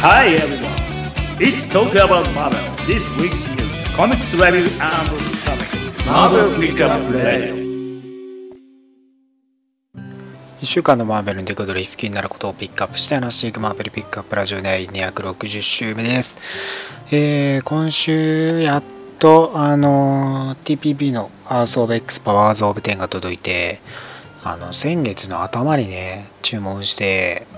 [0.00, 1.10] Hi everyone,
[1.40, 2.60] let's talk about Marvel.
[2.86, 5.08] This week's news, comics review and
[5.42, 6.06] topics.
[6.06, 7.56] Marvel Pickup Radio.
[10.60, 16.38] 1週間のマーベルの出来事や気になることをピックアップして話していくマーベルピックアップラジオ第260週目です。
[17.10, 18.84] えー、今週やっ
[19.18, 23.80] とあの TPB のハウス・オブ・エックス・パワーズ・オブ・10が届いて
[24.44, 27.48] あの先月の頭にね注文して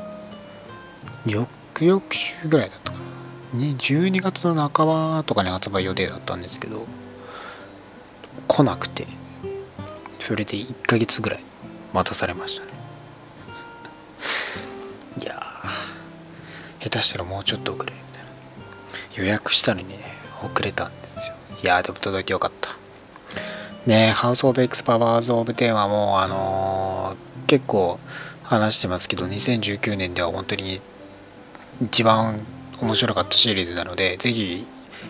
[1.85, 3.05] 翌週ぐらいだったかな。
[3.55, 6.87] 12月の半ばとかに発売予定だったんですけど
[8.49, 9.07] 来なくて。
[10.31, 11.41] それで1ヶ月ぐらい
[11.93, 12.69] 待たされましたね。
[15.21, 15.43] いや
[16.79, 18.29] 下手したらもうちょっと遅れるみたいな。
[19.17, 19.99] 予約したのにね
[20.45, 21.35] 遅れたんですよ。
[21.63, 22.77] いやーでも届いてよかった。
[23.87, 27.99] ねハウス・オブ・エクス・パワーズ・オブ・テンはもうあのー結構
[28.45, 30.81] 話してますけど2019年では本当に
[31.83, 32.41] 一番
[32.81, 34.65] 面白かったシリーズなのでぜひ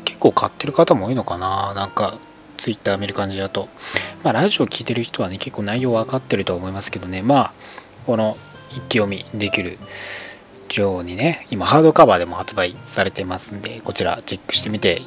[0.04, 1.74] 結構買ってる方も多いのかな。
[1.74, 2.18] なんか
[2.58, 3.68] ツイッター見る感じだと。
[4.22, 7.22] まあラジオ聞いてる人はね結構内容分かってると思いますけどね。
[7.22, 7.52] まあ
[8.06, 8.36] この
[8.70, 9.78] 一気読みできる
[10.74, 15.02] ようにね今ハードカバーでも発売されてますんでこちらチェックしてみて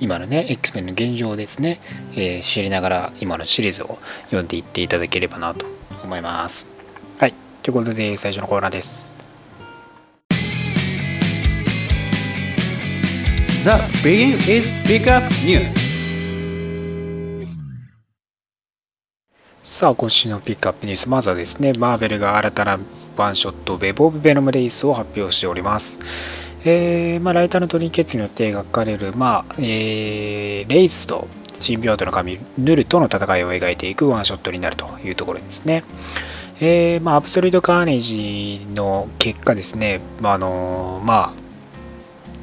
[0.00, 1.80] 今のね X メンの現状をですね、
[2.14, 5.66] えー知りながら今のシリーズを読んでいっていただければなと
[6.02, 6.66] 思います。
[7.18, 7.34] はい。
[7.62, 9.11] ということで最初のコーナーです。
[13.64, 13.70] The
[14.02, 15.72] Begin is Pickup News.
[19.60, 22.80] さあ今週のピックアップニュースまずはですねマーベルが新たな
[23.16, 26.00] ワンショットウェブ・オブ・ベノム・レイスを発表しております
[26.64, 31.28] えーまあ、ライターのトニー・ケツによって描かれる、まあえーレイスと
[31.60, 35.84] シンビオートの神ヌルとの戦いを描いていくワンショットになるというところですね。
[36.60, 41.41] えーまあ、アブソリュート・カーネージの結果ですね、まああのまあ、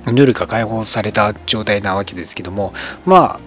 [0.08, 2.74] ヌルが解放された状態なわけですけども、
[3.06, 3.40] ま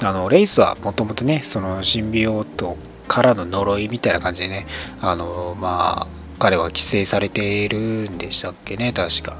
[0.00, 2.76] あ、あのレイスはもともとね、そのシンビオート
[3.08, 4.66] からの呪いみたいな感じでね、
[5.00, 6.06] あのまあ、
[6.38, 7.78] 彼は規制されている
[8.10, 9.36] んでしたっけね、確か。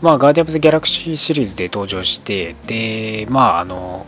[0.00, 4.06] まあ、ガーディアンズ・ギャラクシーシリーズで登場して、で、まあ、あの、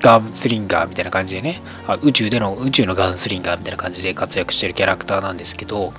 [0.00, 5.92] ガンスリンガーみたいな感じでね、あ宇宙での、宇宙のガンスリンガーみたいな感じで活躍してるキャラクターなんですけど、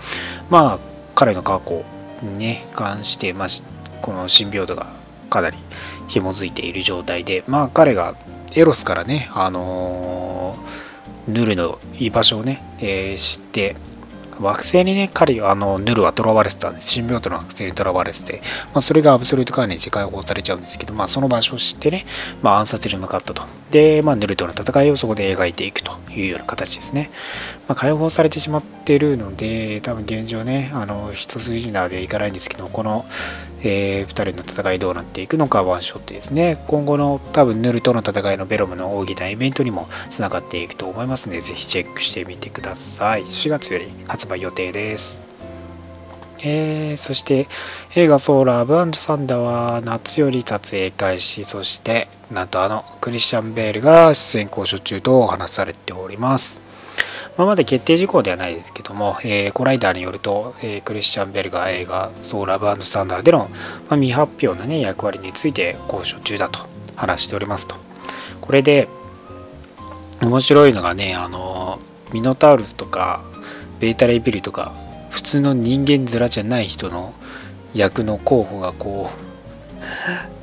[0.50, 0.80] まあ、
[1.14, 1.84] 彼の過去
[2.24, 3.47] にね、関して、まあ、
[4.01, 4.88] このシンビオートが
[5.29, 5.57] かなり
[6.07, 8.16] 紐づいている状態で、まあ、彼が
[8.53, 10.91] エロスからね、あのー
[11.28, 13.75] ヌルの居場所をね、えー知って、
[14.41, 16.90] 惑星にね、彼あのヌルは囚われてたんです。
[16.90, 18.41] シンビオートの惑星に囚われてて、
[18.73, 22.06] まあ、それがアブソリュートカーネージ解放されちゃうんですけど、まあ、その場所を知ってね、
[22.41, 23.44] まあ、暗殺に向かったと。
[23.69, 27.11] で、まあ、ヌルとの戦いをそこで描いていくというような形ですね。
[27.67, 33.06] まあ、解放されてしまってるので、多分現状ね、あの一筋縄でいかないんですけど、この、
[33.63, 36.63] え2人の戦いどうなっていくのかワンショットですね。
[36.67, 43.23] 今後の多分ヌルとの戦いのベロムの大きなイベントにもつながっていくと思いますので、ぜひチェックしてみてください。
[43.23, 45.22] 4月より発売予定です。
[46.44, 47.47] えーそして
[47.95, 56.71] 映画ソーラーブサンダーは夏より撮影開始、そしてなんとあのクリスチャン・ベールが出演交渉中と話されております。
[57.38, 63.50] まあ、まだ決定事項ではないですけども、えーコライダーによると、えークリスチャン・ベルが映画ソーラーブサンダーでの、
[63.90, 66.59] まあ、未発表の、ね、役割について交渉中だと
[66.96, 67.75] 話しておりますと。
[68.41, 68.88] これで
[70.22, 71.80] 面白いのがね、あの
[72.14, 73.22] ミノタウルスとか
[73.80, 74.74] ベータレイビルとか
[75.09, 77.14] 普通の人間面じゃない人の
[77.74, 79.09] 役の候補がこ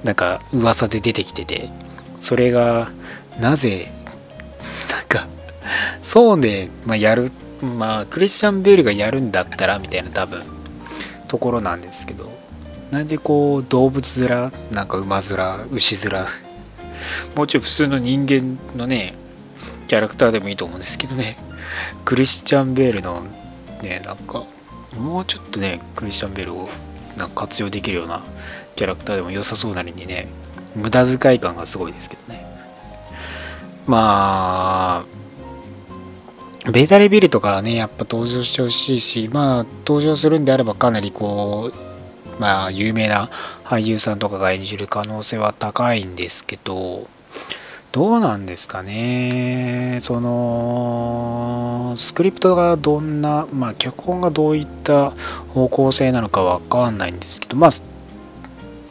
[0.02, 1.68] うなんか噂で出てきてて
[2.16, 2.90] それが
[3.40, 3.92] なぜ
[4.90, 5.26] なんか
[6.02, 7.30] そうね、まあ、やる
[7.62, 10.42] まあクリスチャン・ベールがやるんだったらみたいな多分
[11.26, 12.38] ところなんですけど。
[12.90, 16.26] なんでこう動物面なんか馬面牛面
[17.36, 19.14] もうちょい普通の人間のね
[19.88, 21.36] キャラクターでもいいと思うんですけどね。
[22.04, 23.22] クリスチャン・ベールの
[23.82, 24.44] ねなんか
[24.98, 26.68] もうちょっとねクリスチャン・ベールを
[27.16, 28.22] なんか活用できるような
[28.76, 30.28] キャラクターでも良さそうなりにね
[30.74, 32.46] 無駄遣い感がすごいですけどね。
[33.86, 35.17] まあ
[36.66, 43.30] ベータレビルとかはねやっぱ登場してほしいしまあ登場するんであればかなりこうまあ有名な
[43.64, 47.08] 俳優さんとかが演じる可能性は高いんですけど
[47.90, 49.98] どうなんですかね。
[50.02, 55.12] そのスクリプトがどんなまあ脚本がどういった
[55.54, 57.70] 方向性なのかわかんないんですけどまあ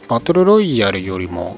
[0.08, 1.58] バトルロイヤルよりも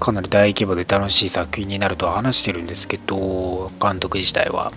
[0.00, 4.72] かなり大規模で楽しい作品になるとは話してるんですけど監督自体は。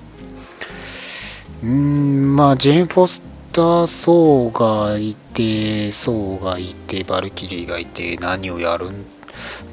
[1.64, 8.90] うんまあジェーン・フォスたソーがいて、ソーがいて、バルキリーがいて、何をやる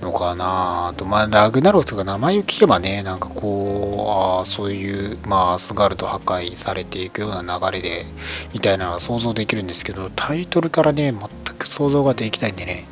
[0.02, 8.04] のかなと、まあ、ラグナロクとか名前を聞けばね、なんかこう、あそういう、まあ、スガルド破壊されていくような流れで、
[8.52, 12.84] みたいなのは想像できるんですけど、タイトルからね、全く想像ができないんでね、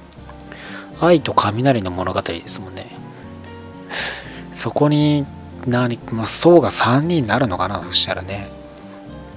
[1.00, 2.86] 愛と雷の物語ですもんね。
[4.54, 5.24] そこに、
[5.66, 8.48] 何、まあ、層が3人になるのかな、そしたらね。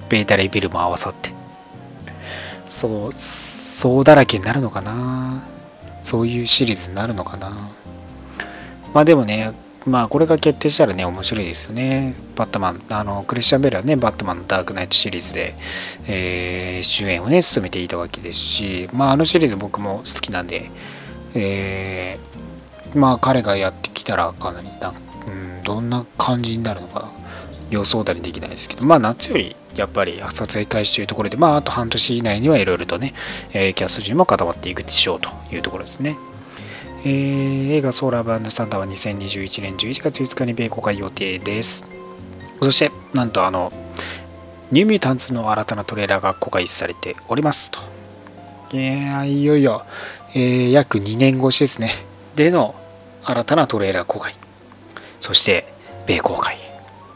[0.08, 1.30] ベータレベルも合わさって。
[2.68, 5.42] そう、そうだらけになるのかな。
[6.02, 7.50] そういうシリーズになるのかな。
[8.92, 9.52] まあでもね、
[9.86, 12.14] まあこれが決定したらね、面白いですよね。
[12.36, 15.54] バットマン、あの、クリスチャン・ベルはね、バットマンのダークナイトシリーズで、
[16.06, 20.70] えー、主演をね、務めていたわけですし、まああのシリーズ僕も好きなんで、
[21.34, 24.92] えー、まあ彼がやってきたらかなりな、
[25.26, 27.10] うん、どんな感じになるのか
[27.70, 33.14] 予想だにできないですけど、まあ夏よりやっぱり撮影開始というところで、まああと半年以内にはいろいろとね、
[33.52, 36.16] えー、キャスト陣も固まっていくでしょうというところですね。
[37.04, 41.88] えー、映画ソーラーバンドサンダーは2021年11月5日に米公開予定です。
[42.62, 43.72] そして、なんとあの、
[44.70, 47.80] ニューミュータンツの新たなトレーラーが公開されておりますと。
[48.72, 49.84] いやいよいよ、
[50.34, 51.92] えー、約2年越しですね。
[52.36, 52.74] での
[53.24, 54.34] 新たなトレーラー公開。
[55.20, 55.72] そして、
[56.06, 56.56] 米公開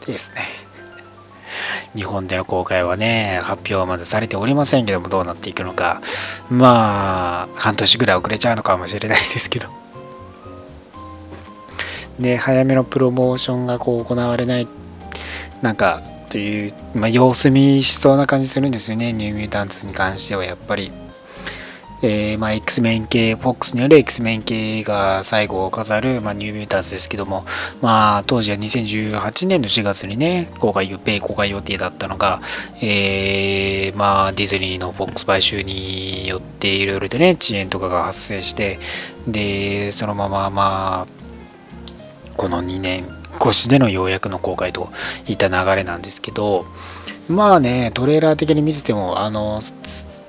[0.05, 0.67] ですね。
[1.95, 6.01] 日本での公開はね、発表はまだされておりませんけども、どうなっていくのか。
[6.49, 9.67] まあ、半年ぐらい遅れちゃうのかもしれないですけど。
[12.19, 14.67] で、早めのプロモーションがこう行われない、
[15.61, 20.91] なんか、という、まあ、様子見しそうな感じするんですよね、ニューミュータンツに関してはやっぱり。
[22.01, 27.45] えー、まあ、X メン系、FOX による X メン系が最後を飾る、まあ、ニューミュータンスですけども、
[27.81, 32.41] まあ、当時は2018年の4月にね、公開、米公開予定だったのが、
[32.81, 38.79] えー、まあ、ディズニーの FOX 買収によっていろいろとね、遅延とかが発生して、
[39.27, 41.17] で、そのまま、まあ、
[42.37, 43.05] この2年
[43.41, 44.89] 越しでのようやくの公開と
[45.27, 46.65] いった流れなんですけど、
[47.29, 49.59] まあね、トレーラー的に見てても、あの、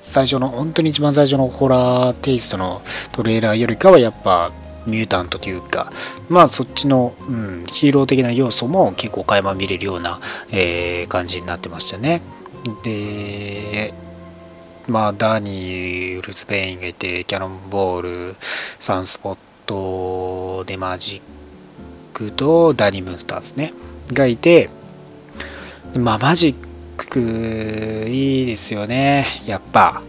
[0.09, 2.81] 最初の、本当に一番最初のホラーテイストの
[3.13, 4.51] トレーラーよりかはやっぱ
[4.87, 5.93] ミュータントというか、
[6.31, 10.19] まあそっちの、うん、ヒーロー的な要素も結構垣間見れるような、
[10.51, 12.23] えー、感じになってましたね。
[12.83, 13.93] で、
[14.89, 18.37] まあダニー・ウルスペインがいて、キャノンボール、
[18.81, 23.75] サンスポットでマジックとダニー・ムースターズね、
[24.11, 24.71] がいて、
[25.95, 26.68] まあマジッ
[27.07, 29.27] クいいですよね。
[29.47, 30.03] やっぱ。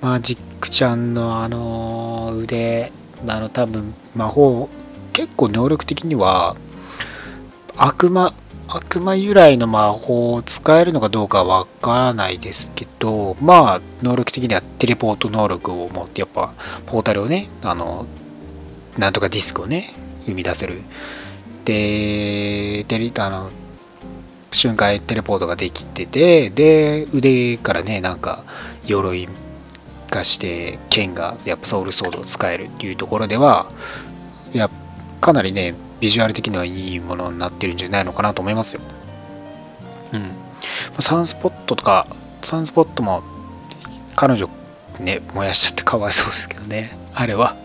[0.00, 2.92] マジックちゃんのあの腕
[3.26, 4.68] あの多分魔法
[5.12, 6.56] 結構能力的には
[7.76, 8.32] 悪魔
[8.68, 16.54] 悪魔由来の魔法を使えるのかどうかわからないですけどまあ能力的にはテレポート能力を持ってやっぱ
[16.86, 18.06] ポータルをねあの
[18.98, 19.94] なんとかディスクをね
[20.26, 20.82] 生み出せる。
[21.64, 23.50] でテレあの
[24.58, 28.42] 瞬間テレポートができててで腕からねなんか
[28.84, 29.28] 鎧
[30.10, 33.70] 化して剣がやっぱソウルソードを使えるっていうところでは
[34.52, 34.68] いや
[35.20, 38.82] かなりねビジュアル的にはいいものになってるんじゃないのかなと思いますよ。
[40.12, 40.30] うん。
[41.00, 42.06] サンスポットとか
[42.42, 43.22] サンスポットも
[44.16, 44.48] 彼女
[44.98, 47.56] ね燃やしちゃってかわいそうですけどねあれは、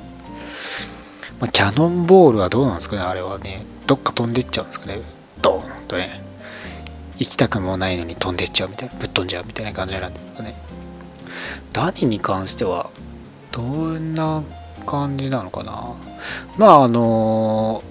[1.40, 3.64] まあ、キャノンボールはどうなんですかねあれはね。
[3.88, 5.02] どっか飛んでっちゃうんですかね。
[5.42, 6.23] ドーンとね。
[7.24, 10.56] 行きたくもないのに飛んでっちゃうみたいなぶっ飛んじゃうみたいな感じなんですかね。
[11.72, 12.90] ダニに関しては
[13.52, 14.44] どんな
[14.86, 15.96] 感じなのかな。
[16.58, 17.82] まああの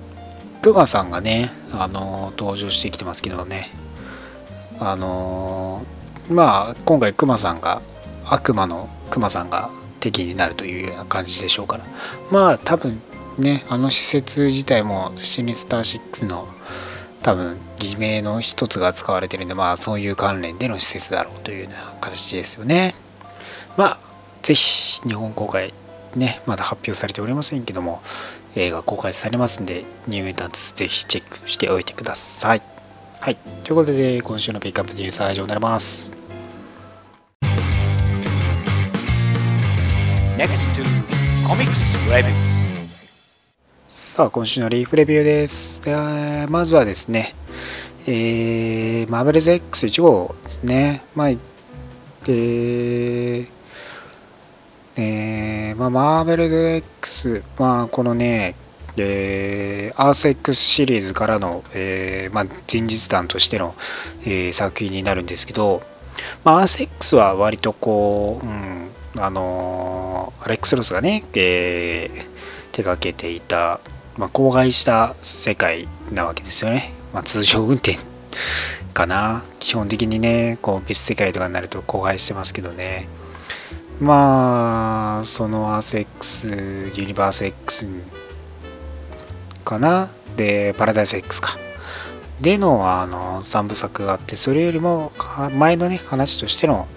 [0.61, 3.71] クマさんがねあの登場してきてますけどね。
[4.79, 5.83] あの
[6.29, 7.81] まあ今回クマさんが
[8.27, 9.71] 悪魔のクマさんが
[10.01, 11.85] 敵になるというような感じでしょうから。
[12.31, 13.01] まあ多分
[13.39, 16.47] ねあの施設自体もシミスター6の
[17.23, 22.95] 多分偽名の一つが使われてるんでまあそういう関連での施設だろうというような形ですよね。
[23.77, 23.99] まあ
[24.43, 25.75] ぜひ日本公開
[26.17, 28.03] ねまだ発表されておりませんけども
[28.55, 32.63] 映画公開されますんでニューメタンツぜひチェックしておいてください。
[33.21, 33.37] はい。
[33.65, 36.13] ということで今週のピックアップニュースは以上になります。
[43.89, 45.83] さあ、今週のリーフレビューです。
[45.83, 47.35] でまずはですね、
[48.07, 51.05] えー、マーベルズ X1 号ですね。
[51.15, 53.49] まあ、えー、
[54.97, 58.57] えー、まあ、マーベルズ X、まあ、このね、
[58.97, 63.75] えー、アース X シリーズからの、えーまあ、前日談としての、
[64.23, 65.83] えー、作品になるんですけど、
[66.43, 68.91] まあ、アーセックスは割とこう、うん、
[69.23, 72.25] あのアレックス・ロスがね、えー、
[72.73, 73.81] 手掛けていた、
[74.17, 77.02] まあ、荒廃した世界なわけですよね。
[77.13, 77.99] まあ、通常運転
[78.95, 79.43] かな。
[79.59, 83.09] 基本的にね、こう別世界とかになると荒廃してますけどね。
[84.01, 86.49] まあ、そのアーセックス、
[86.95, 87.87] ユニバース X
[89.65, 90.11] かな。
[90.37, 91.59] で、パラダイス X か。
[92.41, 95.13] でのあの3部作があって、それよりも
[95.57, 96.89] 前のね、話としての、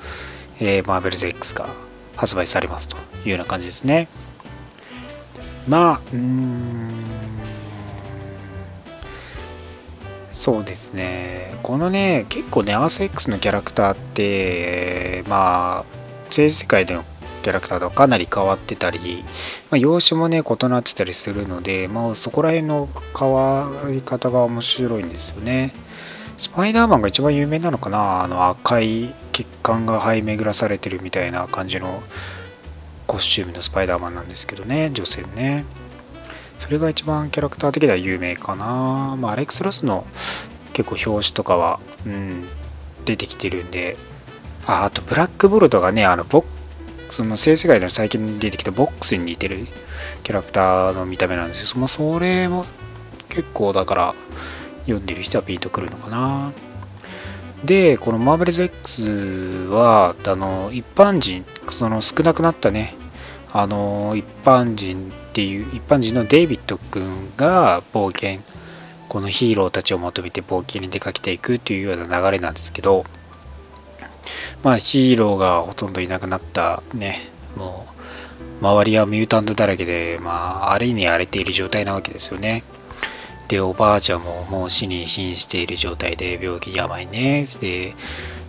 [0.59, 1.67] えー、マーベルズ X が
[2.15, 4.07] 発売されますというような感じですね。
[5.67, 6.89] まあ、うーん、
[10.35, 11.55] そうですね。
[11.63, 15.85] このね、結構ね、アース X のキャラクターって、まあ、
[16.29, 17.03] 性世界での
[17.41, 19.23] キャラクターとかなり変わってたり、
[19.71, 25.73] まあ、容姿もね、異なってたりするので、まあ、そこら辺の変わり方が面白いんですよね。
[26.37, 28.23] スパイダーマンが一番有名なのかな？
[28.23, 32.03] あの赤い血管が張り巡らされてるみたいな感じの
[33.07, 35.63] コスチュームのスパイダーマンなんですけどね、女性ね。
[36.59, 39.15] それが一番キャラクター的には有名かな。
[39.17, 40.05] まあ、アレックス・ロスの
[40.73, 42.45] 結構表紙とかは、うん、
[43.05, 43.97] 出てきてるんで、
[44.65, 46.43] あ、あとブラックボルトがね、あのボ
[47.09, 49.67] その性世界の最近出てきたボックスに似てる
[50.23, 51.77] キャラクターの見た目なんですよ。
[51.77, 52.65] まあ、それも
[53.29, 54.15] 結構だから、
[54.85, 56.51] 読んでる人はピンとくるのかな。
[57.63, 59.09] で、このマーベルズ X
[59.69, 62.95] は、あの、一般人、その少なくなったね、
[63.51, 68.39] あの、一般人っていう、一般人のデイビッド君が冒険、
[69.09, 73.03] このヒーローたちを求めて冒険に出かけていくというような流れなんですけど、
[74.63, 77.85] まあヒーローがほとんどいなくなったね、も
[78.61, 82.63] う、周りはミュータントだらけで、まあ、あれに荒れている状態なわけですよね。
[83.49, 87.45] で、おばあちゃんももう死に瀕している状態で、病気、病ね。
[87.59, 87.93] で、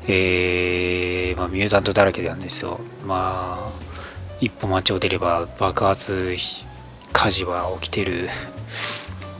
[0.06, 2.78] えー、まあ、ミュータントだらけなんですよ。
[3.04, 3.86] まあ、
[4.40, 6.36] 一歩街を出れば爆発、
[7.16, 8.28] 火事は起きてる、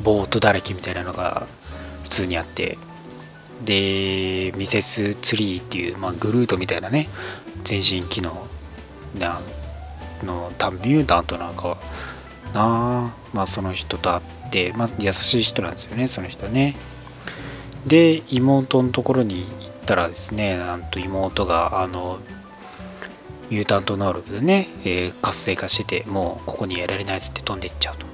[0.03, 1.47] ボートだらけみたいなのが
[2.05, 2.79] 普通にあって、
[3.67, 7.11] で、ミセスツリーっていう、まあ、グルートみたいなね、
[7.65, 8.47] 全身機能
[9.19, 9.43] な
[10.25, 11.77] の、多分ミュータントなんかは。
[12.55, 16.77] なまあその人と会って、まあ、優しい人なんですよねその人ね。
[17.87, 22.21] で妹のところに行ったらですねなんと妹があの
[23.51, 28.07] ミュータント能力でね、えー、活性化しててもうここにやられないっつって飛んでいっちゃうと。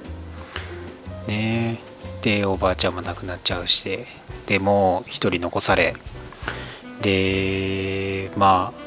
[1.27, 1.79] ね。
[2.21, 3.99] でおばあちゃんも亡くなっちゃうし
[4.45, 5.93] でもう一人残され
[7.01, 8.83] でまあ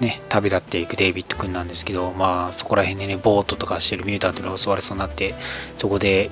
[0.00, 5.34] ね、旅立っていくデイビッド君なんですけど、まあ、そこら辺でね、ボートとかしてるミュータントに襲われそうになって、
[5.78, 6.30] そこで、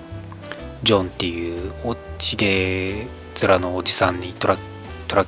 [0.83, 3.06] ジョンっていう、おひげ
[3.40, 4.59] 面のおじさんにトラ
[5.09, 5.25] トラ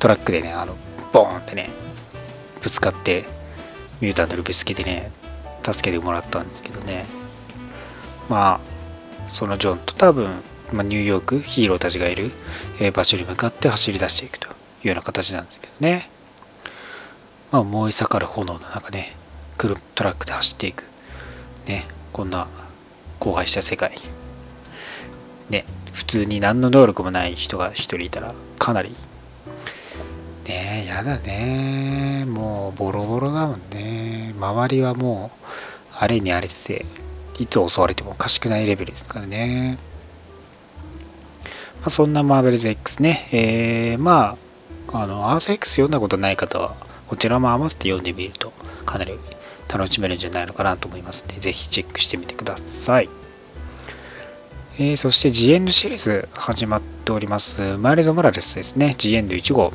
[0.00, 0.76] トラックでね、あの、
[1.12, 1.70] ボーンってね、
[2.68, 3.24] ぶつかって、
[4.02, 5.10] ミュータントにぶつけてね、
[5.64, 7.06] 助けてもらったんですけどね。
[8.28, 8.60] まあ、
[9.26, 12.30] そのジョンと多分、まあ、ニューヨーク、ヒーローたちがいる、
[12.92, 14.50] 場所に向かって走り出していくとい
[14.84, 16.10] うような形なんですけどね。
[17.50, 19.16] まあ、燃え盛る炎の中ね、
[19.56, 19.66] ト
[20.04, 20.84] ラックで走っていく。
[21.66, 22.48] ね、こんな
[23.18, 23.98] 荒廃した世界。
[25.48, 28.94] ね、普通に何の能力もない人が一人いたら、かなり、
[30.48, 34.34] ねやだねもうボロボロだもんね。
[34.38, 35.46] 周りはもう、
[35.98, 36.86] あれにあれて
[37.38, 39.78] いつ襲われてもおかしくないレベルですからね。
[41.80, 44.36] まあ、そんなマーベルズ X ね、えー、ま
[44.92, 46.74] あ、あの、アース X 読んだことない方は、
[47.06, 48.52] こちらも合わせて読んでみると
[48.84, 49.12] かなり
[49.68, 53.08] 楽しめるんじゃないのかなと思いますので、ぜひチェックしてみてください。
[54.80, 57.76] えー、そして G エンドシリーズ始まっております。
[57.78, 58.94] マイルズ・モラレスですね。
[58.98, 59.72] G エンド1号。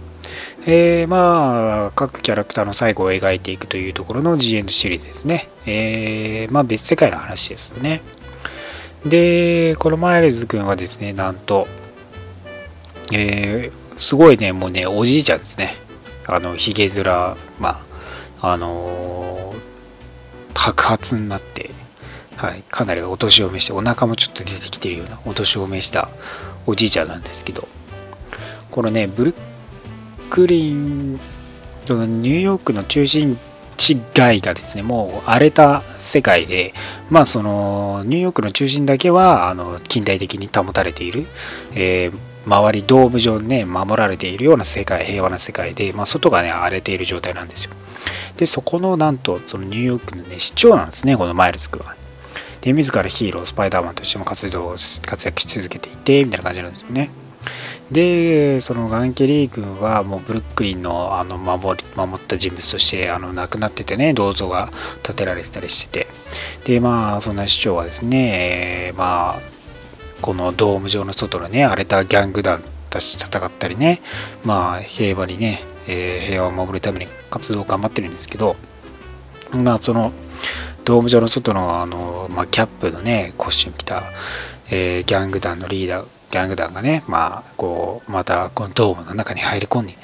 [0.65, 5.50] えー、まあ、各キャラクターの最後を描いていくというところの G エンドシリーズですね。
[5.65, 8.01] えー、まあ別世界の話ですよね。
[9.05, 11.67] で、このマイルズ君はですね、なんと、
[13.12, 15.75] えー、すごいね、もうね、おじいちゃんですね。
[16.27, 17.03] あの、ひげ面、
[17.60, 17.82] ま
[18.39, 21.72] あ、あのー、白髪になって、
[22.38, 26.08] はい、かなりお年を召して、お腹もちょっと出てきてるようなお年を召した
[26.65, 27.67] おじいちゃんなんですけど、
[28.72, 29.52] このね、ブルッ
[30.33, 33.37] クリン、ニューヨークの中心
[33.77, 36.73] 地外がですね、もう荒れた世界で、
[37.11, 41.27] まあその、ニューヨークの中心だけは、あの、近代的に保たれている、
[41.75, 47.71] えー周りドーム上にね、守られているような世界、平和な世界で、まあ、外がね、荒れている状態なんですよ。
[48.35, 51.95] で、そこの、なんと、そのニューヨークのね、市長なんですね、このマイルズ君は。
[52.59, 54.75] で、自らヒーロー、スパイダーマンとしても活動、
[55.05, 57.11] 活躍し続けていて、みたいな感じなんですよね。
[57.93, 64.71] でそのガンケリー君はもうブルックリンのあの守り守った人物としてあの亡くなっててね銅像が
[65.03, 66.07] 建てられてたりしてて。
[66.65, 69.39] でまあそんな市長はですね、えー、まあ
[70.21, 74.01] このドーム上の外のね荒れたギャング団たちと戦ったりね
[74.43, 78.55] まあ平和にね、えー、平和を守るために活動を頑張ってるんですけど
[79.51, 80.13] まあその
[80.85, 84.03] ドーム上の外のあの、まあ、キャップのねコスチューム着た、
[84.69, 89.95] えー、ギャング団のリーダーギャング団がね、まあ、こう、また、このドームの中に入り込んで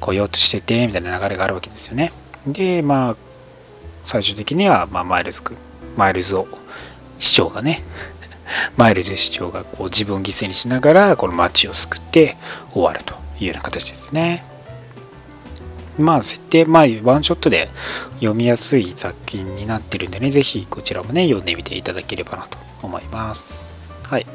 [0.00, 2.12] こようとしてて、みたいな流れがあるわけですよね。
[2.46, 3.16] で、まあ、
[4.04, 5.56] 最終的には、まあ、マイルズ君、
[5.96, 6.46] マイルズを、
[7.18, 7.82] 市長がね、
[8.76, 12.36] マイルズ市長がこう自分を犠牲にしながら、この街を救って
[12.74, 14.44] 終わるというような形ですね。
[15.98, 17.70] まあ、設定、まあ、ワンショットで
[18.16, 23.64] 読みやすい作品になってるんでね、ぜひこちらもね、読んでみていただければなと思います。
[24.02, 24.26] はい。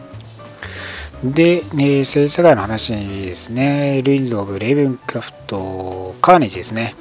[1.23, 4.01] で、ね、世界の話ですね。
[4.03, 6.95] ルインズ・オブ・レイブンクラフト・カーネジですね。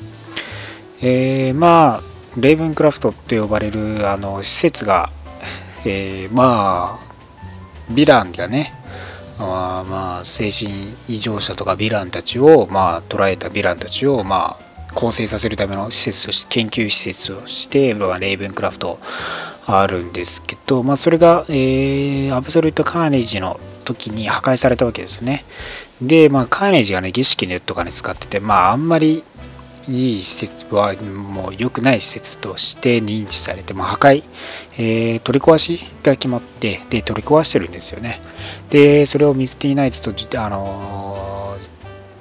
[1.01, 2.03] えー、まあ、
[2.39, 5.11] レイブンクラフトと呼ばれるあの施設が、
[5.85, 8.73] えー、まあ、ヴィランがね、
[9.41, 19.01] あまあ、精神異常者とかヴィランたちを、まあ、捉えたヴィランたちを、まあ、構成させるための施設として、研究施設として、まあ、レイブンクラフト
[19.67, 25.45] あるんですけど、まあ、それが、えー、アブソルト・カーネージの時に破壊されたわけですよね。
[26.01, 29.23] で、まあ、カーネージがね、儀式ネットかね、使ってて、まあ、あんまり
[29.89, 34.25] いい施設は、もう良くない施設として認知されて、も破壊、
[34.79, 38.21] えー、取り壊しが決まって、で、取り壊してるんですよね。
[38.71, 41.57] で、それをミスティナイツと、あの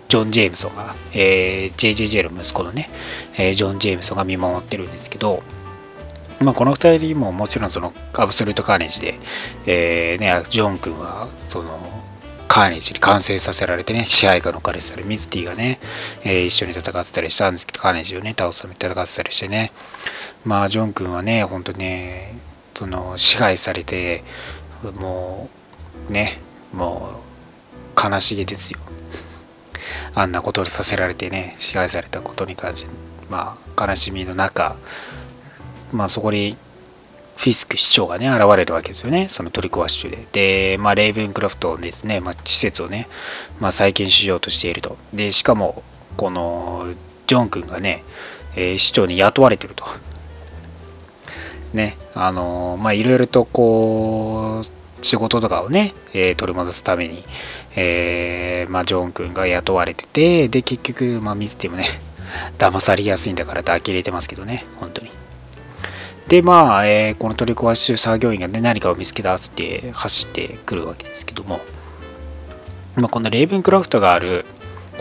[0.07, 2.89] ジョン・ジェームソンが、えー、JJJ の息子のね、
[3.37, 5.41] え、ジョン・ジェームソンが見守ってるんですけど、
[6.41, 9.19] まあ、この2人ももちろんそのアブソルトカーネージで、
[9.65, 11.79] えーね、ジョン君はその
[12.47, 15.79] カーネージに完成させられてね、支配下の彼氏たり、ミズティがね、
[16.23, 19.71] えー、一緒に戦ってたりしたんですけど、カーネージをね、倒すために戦ってたりしてね、
[20.43, 22.35] まあ、ジョン君はね、本当ね、
[22.75, 24.25] その支配されて、
[24.99, 25.49] も
[26.09, 26.41] う、ね、
[26.73, 27.21] も
[27.95, 28.79] う、悲しげですよ。
[30.13, 32.89] あんなことをさせられてね、支配されたことに関して、
[33.29, 34.75] まあ、悲しみの中、
[35.91, 36.57] まあ、そこに
[37.37, 39.27] フィスク市長がね、現れるわけですよね。
[39.27, 40.27] その取り壊し中で。
[40.31, 43.07] で、まあ、レイブンクラフトですね、まあ、施設をね、
[43.59, 44.97] まあ、再建しようとしていると。
[45.13, 45.83] で、しかも、
[46.17, 46.93] この、
[47.27, 48.03] ジョン君がね、
[48.55, 49.85] えー、市長に雇われてると。
[51.73, 57.23] ね、あのまあ、いろいろとこう、仕事とかをね、えー、取り戻すために、
[57.75, 61.85] えー、まあ、ジョン君が雇われてて、で、結局、まあ、ミスティもね、
[62.57, 65.20] 騙されやすいんだからって呆れてますけどね、本当に。
[66.27, 71.59] で、まあ、えー、この取り壊し中作業員がね、何かを見つけ出して走ってくるわけですけども、
[72.95, 74.45] まあ、このレイブンクラフトがある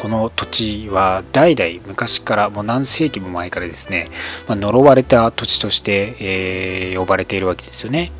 [0.01, 4.09] この土地は代々昔からもう何世紀も前からですね、
[4.49, 8.11] まあ、呪われた土地として、えー、呼ばれているわけですよね。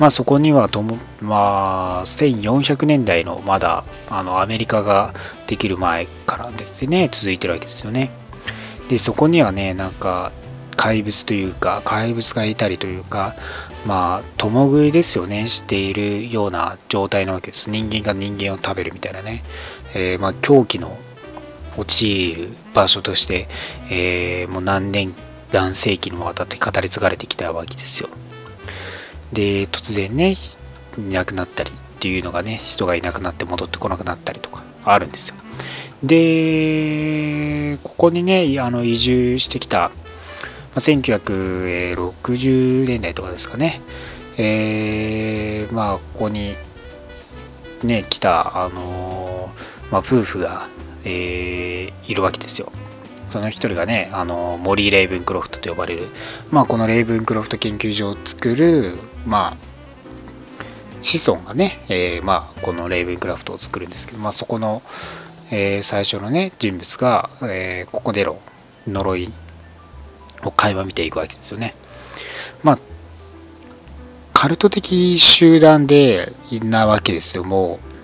[0.00, 5.14] まあそこにはとも、まあ、1400年代のまだあのアメリカが
[5.46, 8.10] できる前からですね、続いてるわけですよね。
[8.88, 10.32] で、そこにはね、なんか
[10.74, 13.34] 怪物というか怪物がいたりというか
[13.86, 15.48] まあ共食いですよね。
[15.48, 17.70] しているような状態なわけです。
[17.70, 19.42] 人間が人間を食べるみたいなね、
[19.94, 20.96] えー、まあ狂気の
[21.76, 23.48] 陥る場所として、
[23.90, 25.14] えー、もう何年
[25.52, 28.08] 何世紀にもわたって語り継がれてきたわけですよ。
[29.32, 30.34] で突然ね
[30.98, 35.34] いなくなったりっていうのがね人がいなくなって戻ってこなくなったりとかあるんですよ。
[36.02, 39.90] でここにねあの移住してきた
[40.76, 43.80] 1960年代とかですかね、
[44.36, 46.56] えー、まあ、ここに
[47.82, 50.68] ね、来た、あのー、まあ、夫婦が、
[51.04, 52.72] えー、いるわけですよ。
[53.28, 56.08] その一人がね、あのモリー・レイブンクロフトと呼ばれる、
[56.50, 59.58] まあ、このレイブンクロフト研究所を作る、まあ、
[61.02, 64.82] 子孫がね、えー、まあ、このレイブンクラフトを作るんですけど、まあ、そこの、
[65.50, 68.40] えー、最初のね、人物が、えー、ここでの
[68.86, 69.32] 呪い
[70.48, 71.74] を垣間見ていくわけですよね。
[72.62, 72.78] まあ、
[74.32, 77.44] カルト的集団でいなわけですよ。
[77.44, 77.94] もう、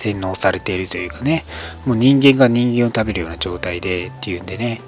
[0.00, 1.44] 洗脳されているというかね、
[1.84, 4.80] もう人間が人間を食べるような状態でっていうんでね、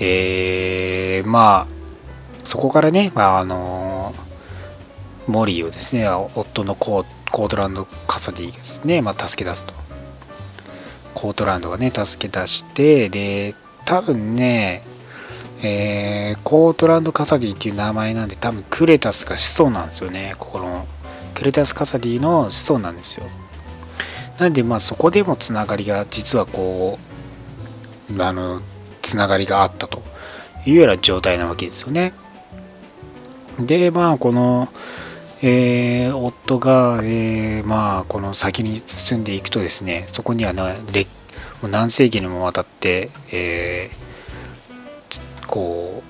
[0.00, 1.80] えー、まあ、
[2.44, 4.14] そこからね、まあ、あの
[5.26, 9.72] モリーをですね、夫のコートランド・カサディがですね、まあ、助け出すと。
[11.14, 14.82] コートランドがね、助け出して、で、多分ね、
[15.62, 20.34] えー、コートランド・カサディっていう名前なんで多分クレタスが子孫なんですよね。
[20.38, 20.86] ここの。
[21.34, 23.24] クレタス・カサディの子孫なんですよ。
[24.38, 26.98] なんでまあそこでもつながりが実はこ
[28.10, 28.60] うあの
[29.02, 30.02] つながりがあったと
[30.66, 32.12] いうような状態なわけですよね。
[33.58, 34.68] でまあこの、
[35.42, 40.76] えー、夫が、えー、まあこの先に進んでいくとですねそこには、ね、
[41.62, 44.09] 何世紀にもわたって、えー、
[45.50, 46.02] こ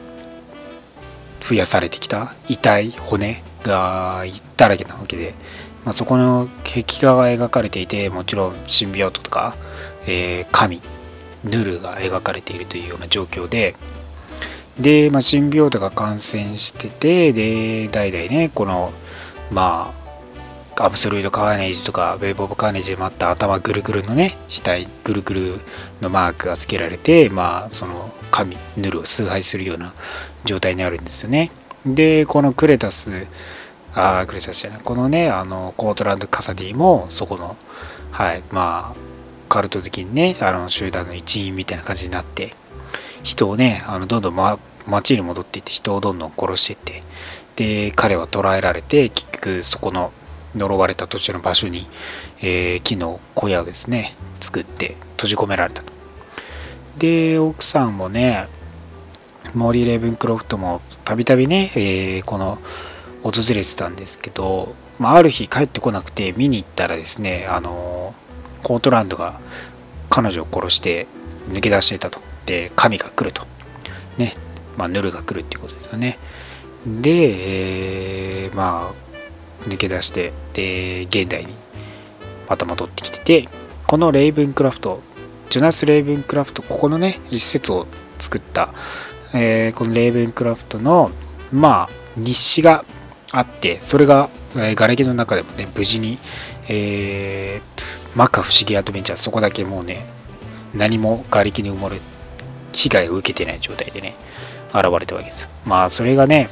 [1.43, 4.23] う増やされてきた遺体骨が
[4.57, 5.35] だらけなわけで、
[5.85, 9.55] まあ、そこの壁画が描かれていてもちろんシンビオートとか、
[10.07, 10.83] えー、神
[11.45, 13.75] ヌルが描かれているというような状況で
[14.79, 18.93] で、まあ、シンビオートが感染しててで代々ねこの
[19.51, 20.00] まあ
[20.83, 25.61] アブソルイドカーネージとかウェーブ・オブ・カーネージでもあった頭ぐるぐるのね死体ぐるぐる
[26.01, 29.93] のマークが付けられてまあその神ヌルを崇拝するような
[30.47, 31.51] 状態にあるんですよね。
[31.85, 33.27] でこのクレタス
[33.95, 37.57] あクレタスじゃないこのねあのコートランド・カサディもそこの
[38.11, 39.11] はいまあ
[39.51, 42.55] カルト的にねあの集団の一員みたいな感じになって
[43.23, 50.13] 人をねあのどんどん、ま、街に戻っていって人をどんどん殺していってで彼は捕らえられて結局そこの
[50.57, 51.87] 呪われた土地の場所に、
[52.41, 55.93] えー、木の小屋をですね作って閉じ込められたと。
[56.99, 58.47] で奥さんもね
[59.55, 62.59] モーリー・レイブンクロフトもたびたびね、えー、この
[63.23, 68.15] 訪れてたんですけど、まあ、ある日帰ってこなくて見に行ったらですねあの
[68.63, 69.41] コートランドが
[70.09, 71.07] 彼女を殺して
[71.51, 72.21] 抜け出していたと。
[72.47, 73.47] で神が来ると。
[74.19, 74.35] ね
[74.77, 76.19] まあヌルが来るっていうことですよね。
[76.87, 79.10] で、えー、まあ
[79.65, 81.55] 抜け出してで現代に
[82.49, 83.49] また戻ってきてて
[83.87, 85.03] このレイブンクラフト
[85.51, 87.87] ジョナス・レイブンクラフトここのね一節を
[88.19, 88.73] 作った、
[89.35, 91.11] えー、このレイブンクラフトの
[91.53, 92.85] まあ日誌が
[93.33, 96.19] あってそれが、えー、瓦礫の中でもね無事に、
[96.69, 100.07] えー、マッカ不思議アドベンチャーそこだけもうね
[100.75, 102.01] 何も瓦礫に埋もれ
[102.73, 104.15] 被害を受けてない状態でね
[104.73, 105.49] 現れたわけですよ。
[105.67, 106.49] まあそれがね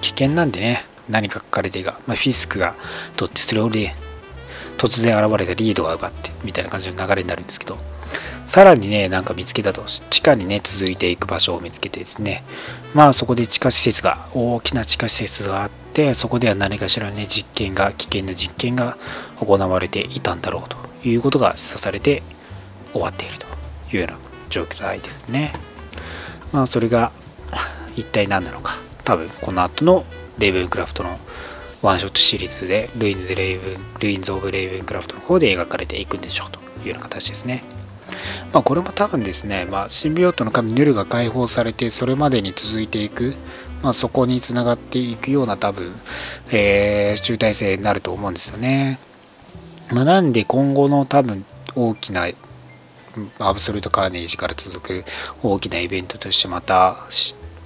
[0.00, 2.74] 危険なんでね何か書かれてが、まあ、フィスクが
[3.16, 3.94] 取ってそれをで
[4.78, 7.78] 突然現れたリードが奪ってみたいな感じの流れになるんですけど
[8.46, 12.44] さらにねなんか見つけたと地下にね続いていく場所を見つけてですね
[12.94, 18.96] まあそこで地下施設が大きな地下施設があってそこでは何かしらね実験が危険な実験が
[19.40, 22.22] 行われていたんだろうということが示唆されて
[22.92, 23.46] 終わっていると
[23.94, 25.52] いうような状態ですね。
[26.52, 27.12] まあそれが
[27.96, 30.04] 一体何なのか多分この後の
[30.38, 31.18] レイブンクラフトの
[31.82, 37.62] ワンショットシリーズでルインズ・レイブン、ルインズ・オブ・レイブンクラフトの方で描かれていくんでしょうというような形ですね。
[38.52, 43.34] まあ、これも多分ですね、まあ、シンビオートの神ヌルが解放されてそれまでに続いていく、
[43.82, 45.92] まあ、そこにつながっていくような多分、
[46.52, 48.98] えー、集大成になると思うんですよね。
[49.90, 51.44] まあ、なんで今後の多分
[51.74, 52.26] 大きな
[53.38, 55.04] アブソリュート・カーネージから続く
[55.42, 56.96] 大きなイベントとしてまた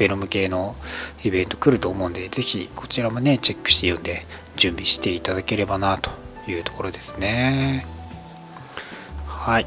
[0.01, 0.77] ベノム系の
[1.23, 4.25] イベント来ると思うんで、ぜひこちらもね、チェックして読んで
[4.57, 6.11] 準備していただければなと
[6.51, 7.85] いうところですね。
[9.27, 9.67] はい。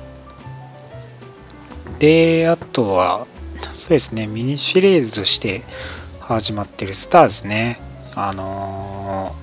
[2.00, 3.28] で、あとは、
[3.76, 5.62] そうですね、ミニシリーズとして
[6.20, 7.80] 始まってるスターですね。
[8.16, 9.36] あの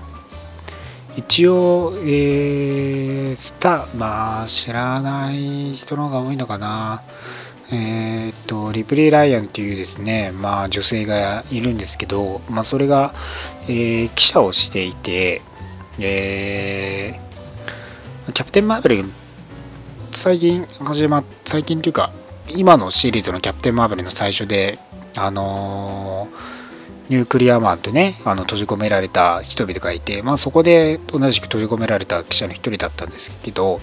[1.14, 7.00] ー、一応、えー、スター、まあ、知らない人の方が多いのかな。
[7.72, 13.14] え、っとリプレイ・ライアンというですね、まあ、女性がいるんですけど、まあ、それが、
[13.68, 15.42] えー、記者をしていて、
[15.98, 19.04] えー、キャプテン・マーベル
[20.12, 22.12] 最近始まっ最近というか
[22.48, 24.78] 今のシリーズのキャプテン・マーベルの最初で
[25.16, 26.28] あの
[27.10, 33.80] ニュークリアマンとねあの閉じ込められた人々がいて、まあ、そこで同じく閉じ込められた記者の一人だったんですけど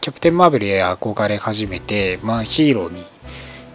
[0.00, 3.04] キャプテン・マーベルへ憧れ始めて、まあ、ヒーローに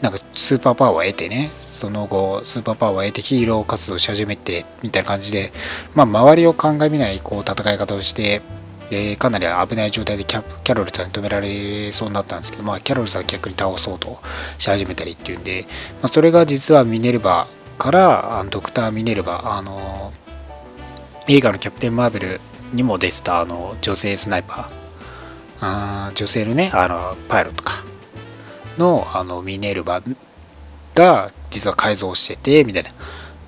[0.01, 5.51] なんかスーパーパワーを得てねその後スーパーパワーを得てヒーロー活動し始めてみたいな感じで、
[5.95, 8.41] まあ、周りを鑑みないこう戦い方をして、
[8.89, 14.19] え、かなり危ない状態でキャキャロルさんに止められそうになったんですけど、まあ、キャロルさん逆に倒そうと
[14.59, 15.65] し始めたりっていうんで、
[16.01, 20.13] まあ、それが実はミネルヴァからあのドクター・ミネルヴァあの
[21.27, 22.41] 映画のキャプテン・マーベル
[22.71, 24.73] にも出てたあの女性スナイパー
[25.59, 27.83] あ女性のねあのパイロットか
[28.77, 30.15] のあのミネルヴァ
[30.95, 32.85] が実は改造しててみたい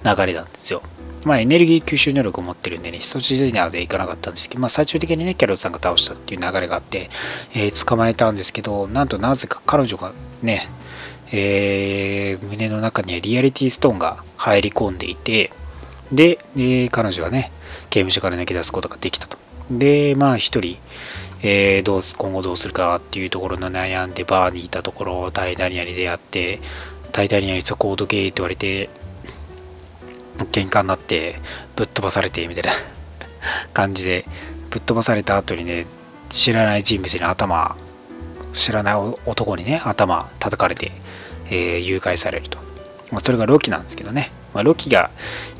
[0.03, 0.81] な流れなんですよ。
[1.23, 7.09] まあエネルギー吸収能力を持ってるんでね、一筋縄でいかなかったんですけど、まあ最終的にね、キャロルさんが倒したっていう流れがあって、
[7.55, 10.11] えー、捕まえたんですけど、なんとなぜか彼女が
[10.43, 10.67] ね、
[11.31, 15.51] えー、胸の中にはリアリティストーンが入り込んでいて、
[16.11, 17.51] で、えー、彼女はね、
[17.89, 19.37] 刑務所から抜け出すことができたと。
[19.71, 20.77] で、まあ一人、
[21.47, 26.59] えー、どうす今後どうするかっていうところの悩んでバーにいたところタイタニアに出会って
[27.11, 28.89] タイタニアにそこをどけって言われて
[30.51, 31.35] 喧嘩になって
[31.75, 32.71] ぶっ飛ばされてみたいな
[33.73, 34.25] 感じで
[34.71, 35.85] ぶっ飛ばされた後にね
[36.29, 37.75] 知らない人物に頭
[38.53, 40.91] 知らない男にね頭叩かれて、
[41.47, 42.57] えー、誘拐されると、
[43.11, 45.11] まあ、それがロキなんですけどね、まあ、ロキが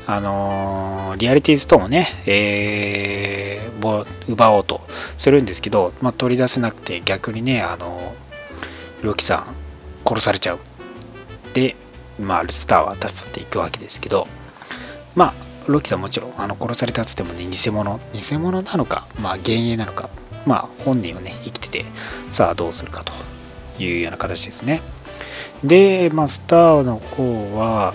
[0.06, 4.80] あのー、リアリティストーンをね、えー、奪おうと
[5.18, 9.46] するんですけど、まあ、取り出せなくて逆にね、あのー、ロキさん
[10.08, 10.58] 殺されちゃう。
[11.54, 11.74] で、
[12.20, 14.26] まあ、スターは立つっていくわけですけど
[15.14, 15.34] まあ
[15.66, 20.08] ロキさんもちろんあの殺されたっつってもね偽物偽物なのかまあ幻影なのか
[20.46, 21.84] まあ本人をね生きてて
[22.30, 23.12] さあどうするかと
[23.82, 24.80] いうような形ですね。
[25.64, 27.94] で、まあ、スターの方は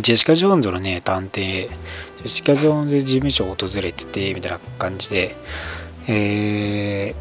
[0.00, 1.68] ジェシカ・ジョーンズのね探偵。
[1.68, 5.36] ジェシカ・ジョーンズ事務所を訪れててみたいな感じで。
[6.08, 7.16] えー、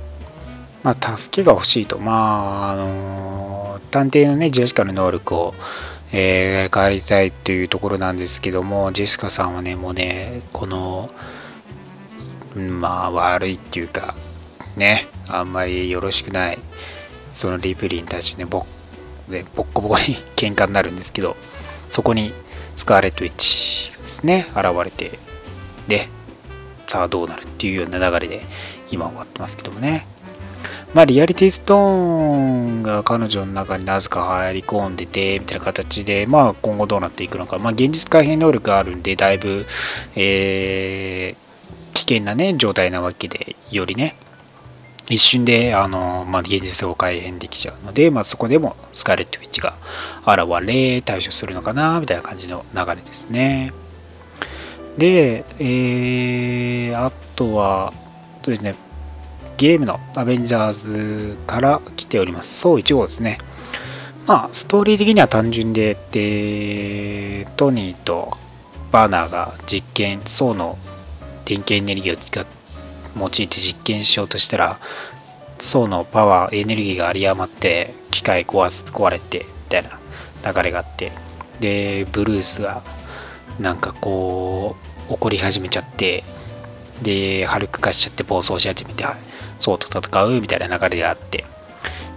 [0.84, 2.00] まあ助けが欲しいと。
[2.00, 5.54] まああの探偵のねジェシカの能力を
[6.14, 11.10] えー、帰りたいっていうところなんですけどもジェシカさんはねもうねこの
[12.56, 14.14] まあ悪いっていうか
[14.76, 16.60] ねあんまりよろしくない
[17.32, 18.66] そのリプリンたちねボ
[19.30, 21.36] でボッコボコに 喧嘩になるんですけど
[21.90, 22.34] そこに
[22.76, 25.20] スカーレット・ウィッチですね現れて
[25.88, 26.08] で
[26.88, 28.42] さあどうなるっていうような流れで
[28.92, 30.06] 今終わってますけどもね
[30.94, 37.60] まあ、リアリティストーンが彼女の中になぜか入り込んでて、みたいな形で、まあ、今後どうなっていくのか。
[37.60, 39.66] まあ、現実改変能力があるんで、だいぶ、
[40.18, 44.16] えー、危険なね、状態なわけで、よりね、
[45.10, 49.76] 一瞬で、あの、まあ、現実を改変できちゃうので、まあ、そこでもスカーレット・ウィッチが
[50.26, 53.74] 現れ、対処するのかな、みたいな感じの流れですね。
[54.98, 57.94] で、えー、あとは、
[58.44, 58.76] そうですね、
[59.58, 62.60] ゲームのアベンジャーズから来ております。
[62.60, 63.40] そう1号ですね。
[64.28, 68.38] まあ、ストーリー的には単純で、で、トニーと
[68.92, 70.78] バーナーが実験、層の
[71.46, 72.61] 電気エネルギーを使って
[73.18, 74.80] 用いて実験しようとしたら、
[75.60, 81.12] 層のパワー、エネルギーが有り余って、機械壊す壊れて、みたいな流れがあって、
[81.60, 82.82] で、ブルースが、
[83.60, 84.76] なんかこ
[85.10, 86.24] う、怒り始めちゃって、
[87.02, 89.04] で、ハルク化しちゃって暴走し始めて、
[89.60, 91.46] そうと戦うみたいな流れであって、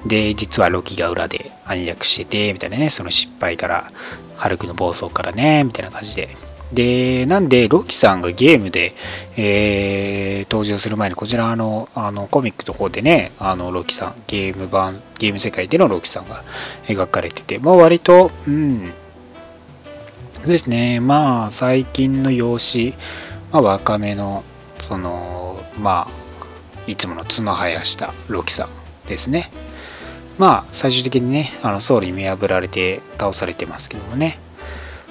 [0.06, 3.90] で、実はロキが裏で暗躍してて、みたいなね、その失敗から、
[4.36, 6.36] ハルクの暴走からね、みたいな感じで。
[6.74, 8.94] で、なんで、ロキさんがゲームで、
[9.36, 16.42] えー、登場する前に、こちらの、あの、コミックの方でね、あの、ロキさん、ゲーム版、ゲーム世界でのロキさんが
[16.86, 18.92] 描かれてて、まあ、割と、うん、
[20.34, 22.96] そうですね、まあ、最近の容姿、
[23.52, 24.44] まあ、若めの、
[24.80, 26.24] その、まあ、
[26.86, 28.68] いつもの角生やしたロキさん
[29.06, 29.50] ですね。
[30.38, 34.38] まあ、最終的にね、あのソウルに見破られて倒されてますけどもね。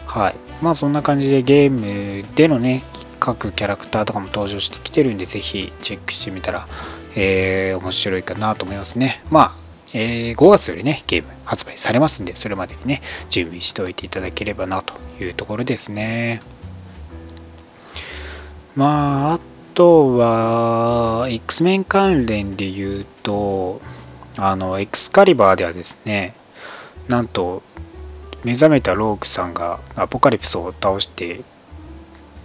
[0.06, 0.36] はい。
[0.64, 2.84] まあ、そんな感じでゲームでのね、
[3.20, 6.66] 各キャラクターとかも登場してきてるんで、ぜひチェックしてみたら、
[7.18, 9.22] えー、面白いかなと思いますね。
[9.30, 9.56] まあ、
[9.94, 16.40] えー、5月よりね、ゲーム発売されますんで、それまでにね、準備しておいていただければなというところですね。
[18.78, 19.40] まあ、あ
[19.74, 23.82] とは、X メン関連で言うと、
[24.38, 26.36] あの、エクスカリバーではですね、
[27.10, 27.64] なんと、
[28.44, 31.42] 目覚めたロークさんがアポカリプスを倒して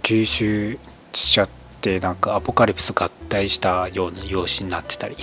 [0.01, 0.79] 吸収
[1.13, 1.49] しちゃっ
[1.81, 5.15] て、なんかアポカリプス合体したような様子になってたり、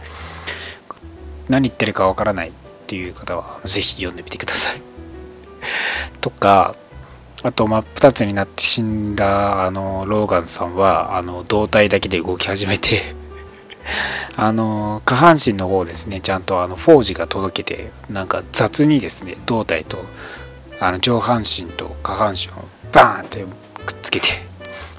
[1.48, 2.52] 何言ってるかわからないっ
[2.86, 4.82] ていう方は、ぜひ読んでみてください。
[6.20, 6.74] とか、
[7.42, 13.14] あと真っ二つになって死んだあのローガンさんはあの胴体だけで動き始めて
[14.40, 19.98] あの下半身の方ですねちゃんとあのフォージが届けてなんか雑にですね胴体と
[20.78, 23.44] あの上半身と下半身をバーンって
[23.84, 24.28] くっつけて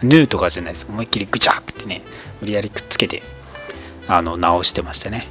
[0.03, 2.01] ヌーとかじゃないです思いっきりぐちゃってね
[2.41, 3.23] 無理やりくっつけて
[4.09, 5.25] あの直してましたね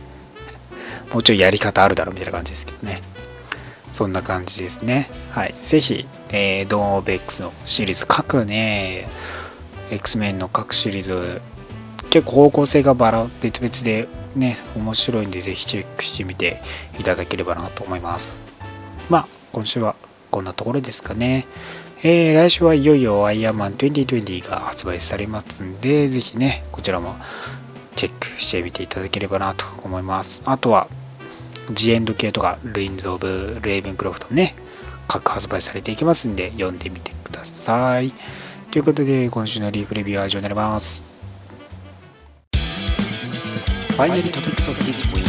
[1.12, 3.03] もうちょいやり方あるだろうみたいな感じですけどね
[3.92, 5.11] そんな感じですね。
[5.33, 5.55] はい。
[5.59, 9.09] ぜひ、えー、ドーン・オブ X のシリーズ、各ね、
[9.90, 11.40] X メンの各シリーズ、
[12.11, 16.61] 結構方向性がバラ、別々でね、面白いんで、ぜひチェックしてみて
[16.99, 18.40] いただければなと思います。
[19.11, 19.94] まあ、今週は
[20.31, 21.47] こんなところですかね。
[22.03, 27.16] えー、来週はいよいよアイアンマン2020が発売されますんで、ぜひね、こちらも
[27.97, 30.42] チェックしてみていただければなと思います。
[30.44, 30.88] あとは、
[31.73, 34.55] ジエンド系とか、ルインズ・オブ・レイブンクロフトもね、
[35.09, 38.12] 各発売されていきますんで、読んでみてください。
[38.71, 41.18] ということで、今週のリーフレビューは以上になります。
[43.99, 45.27] Final Topics of this week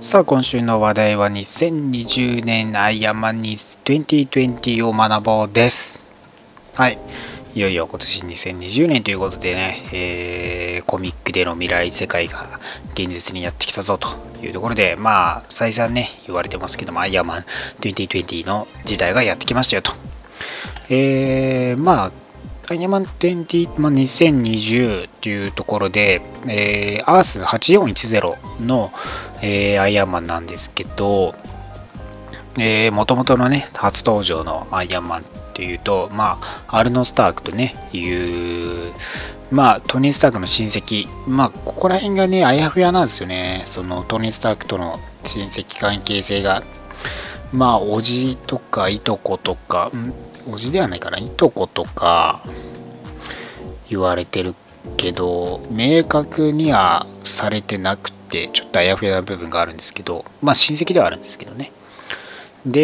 [0.00, 6.04] さあ今週の話題は2020年アイアンマンニー2020を学ぼうです。
[6.74, 6.98] はい。
[7.54, 12.58] いよいよ今年2020年ということでね、えー、コミックでの未来世界が
[12.94, 14.08] 現実にやってきたぞと
[14.44, 17.44] いうところで、まあ、再三ね、言われてますけども、アイアンマン
[17.82, 19.92] 2020の時代がやってきましたよと。
[20.90, 22.23] えー、まあ、
[22.70, 28.90] アイアンマン20、まあ、2020というところで、えー、アース8410の、
[29.42, 31.34] えー、アイアンマンなんですけど、
[32.58, 38.92] えー、元々のね、初登場のアイアンマンっていうと、まあ、アルノ・スタークとね、いう、
[39.50, 43.62] まあ、トニー・スタークの親戚、まあ、ここら辺がね、あやふやなんですよね。
[43.66, 46.62] そのトニー・スタークとの親戚関係性が、
[47.52, 49.92] まあ、おじとかいとことか、
[50.50, 52.42] おじではないかな、いとことか
[53.88, 54.54] 言われてる
[54.96, 61.72] けど、明確にはされてなくて、ちょっとあやふやな部分があるんですけど、まあ、親戚ではあるんですけどね。
[62.66, 62.80] で、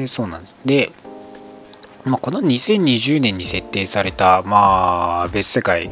[0.00, 0.56] えー、そうなんです。
[0.64, 0.92] で、
[2.04, 5.90] まあ、この2020年に設定された、まあ、別世界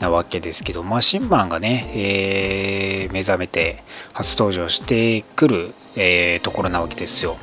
[0.00, 3.82] なわけですけど、マシンマンがね、えー、目覚めて
[4.14, 7.36] 初登場してくる、えー、ところなわけですよ。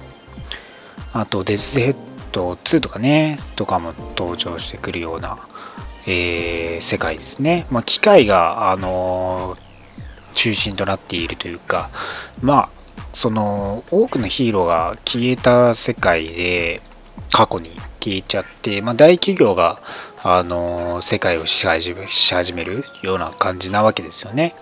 [1.20, 1.96] あと、デスヘッ
[2.32, 5.40] ド2とかね、とかも登場してくるような、
[6.06, 7.66] えー、世界ですね。
[7.72, 11.90] まあ、機械が、あのー、中心となっているというか、
[12.42, 12.70] まあ、
[13.14, 16.82] その多くのヒーローが消えた世界で
[17.32, 19.80] 過去に消えちゃって、まあ、大企業が
[20.24, 21.94] あの世界を支配し
[22.36, 24.54] 始めるような感じなわけですよね。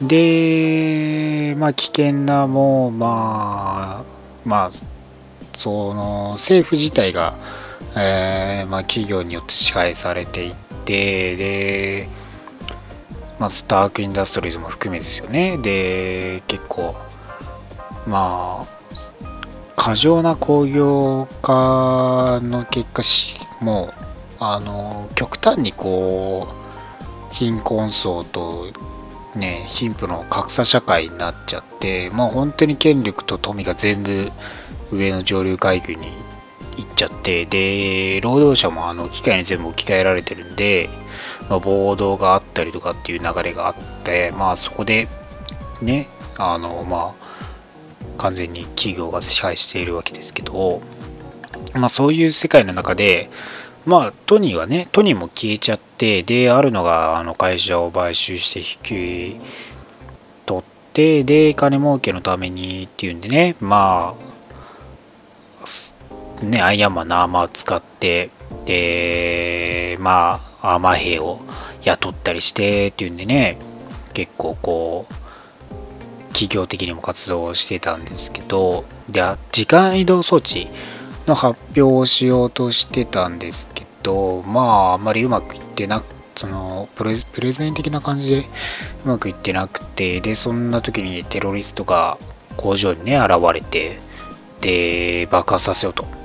[0.00, 4.04] で、まあ、危険なもうまあ
[4.46, 4.99] まあ
[5.60, 7.34] その政府自体が、
[7.94, 10.54] えー、まあ、企業によって支配されていっ
[10.86, 12.08] てで、
[13.38, 15.58] まあ、スターク・インダストリーズも含めですよね。
[15.58, 16.96] で結構
[18.06, 18.80] まあ
[19.76, 23.94] 過剰な工業化の結果しもう
[24.38, 28.68] あの極端にこう貧困層と
[29.36, 34.30] ね貧富の格差社会になっちゃってもう本当に権力と富が全部
[34.92, 36.08] 上の上流階級に
[36.76, 40.88] 行っちゃってで労働者もあの機械に全部置き換えられてるんで、
[41.48, 43.74] まあ、暴動があったりとかっていう流れがあっ
[44.04, 45.08] てまあそこで
[45.82, 47.30] ねあのまあ
[48.20, 50.82] 完全に企業が支配しているわけですけど、
[51.74, 53.30] まあそういう世界の中で、
[53.86, 59.40] まあトニーはね、トニーも消えちゃって、で、あるのがあの会社を買収して引き
[60.44, 64.39] 取って、で、金儲けのためにっていうんでね、まあ、
[66.42, 68.30] ね、アイアンマンのアーマーを使って、
[68.64, 71.40] で、まあ、アーマー兵を
[71.82, 73.58] 雇ったりしてっていうんでね、
[74.14, 75.14] 結構こう、
[76.32, 79.22] 企業的にも活動してたんですけど、で、
[79.52, 80.68] 時間移動装置
[81.26, 88.46] の発表をしようとしてたんですけど、まあ、あんまりうまくいってなくそのプレプレゼン的な感じで
[89.04, 92.16] うまくいってなくて、で、そんな時にテロリストが
[92.56, 93.98] 工場にね、現れて、
[94.62, 96.19] で、爆発させようと。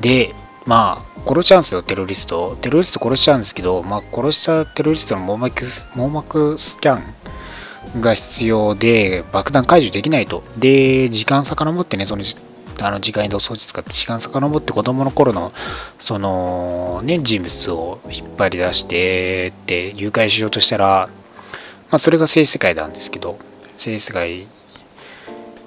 [0.00, 0.34] で、
[0.66, 2.56] まあ、殺しちゃうんですよ、テロリスト。
[2.60, 6.98] テロリスト殺しちゃうんですけど、まあ、殺したテロリストの網膜網膜スキャ
[7.98, 10.42] ンが必要で、爆弾解除できないと。
[10.58, 12.24] で、時間遡ってね、その
[12.80, 15.52] あの時間移動装置使って時間遡って子供の頃の
[15.98, 21.08] そのね人物を引っ張り出してって誘拐しようとしたら、
[21.90, 23.38] まあ、それが性世界なんですけど
[23.76, 24.46] 性世界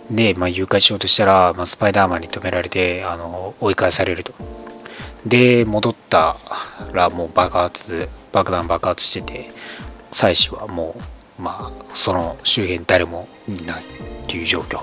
[0.09, 4.33] で、まあ、誘拐しようとしたら、まあ、スパイダーマンに止められてあの追い返されると。
[5.25, 6.37] で戻った
[6.93, 9.49] らもう爆発爆弾爆発してて
[10.11, 11.01] 妻子はもう
[11.41, 13.85] まあ、その周辺誰もいないっ
[14.27, 14.81] ていう状況。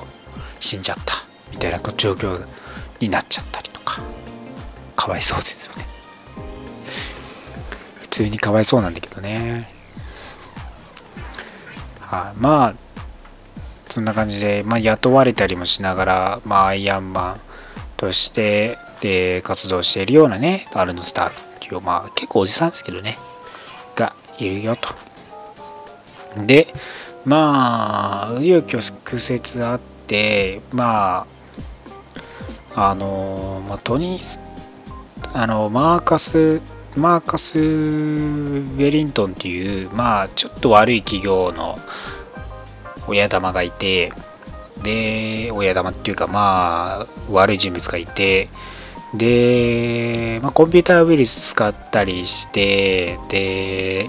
[0.58, 2.42] 死んじゃったみたいな状況
[2.98, 4.00] になっちゃったりとか。
[4.96, 5.86] かわいそうですよね。
[8.00, 9.68] 普通にかわいそうなんだけどね。
[12.00, 12.74] はい、まあ
[13.88, 17.40] そんな感じで、まあ、雇われたりもしながら、まあ、アイアンマン
[17.96, 23.16] としてで活動しているようなねアルノスターっていう、まあ、結構おじさんですけどね
[23.94, 24.88] がいるよと。
[26.44, 26.68] で、
[27.24, 31.26] まあ、紆余曲折あって、ま
[32.74, 34.40] あ、あの、まあ、トニー、
[35.32, 36.60] あの、マーカス、
[36.96, 41.78] マーカス・ウェリントンっていう、まあ、ちょっと悪い企業の
[43.08, 44.12] 親玉がいて、
[44.82, 48.48] で、親玉っていうか、まあ、悪い人物がいて、
[49.14, 54.08] で、まあ、コンピューターウイルス使ったりしてで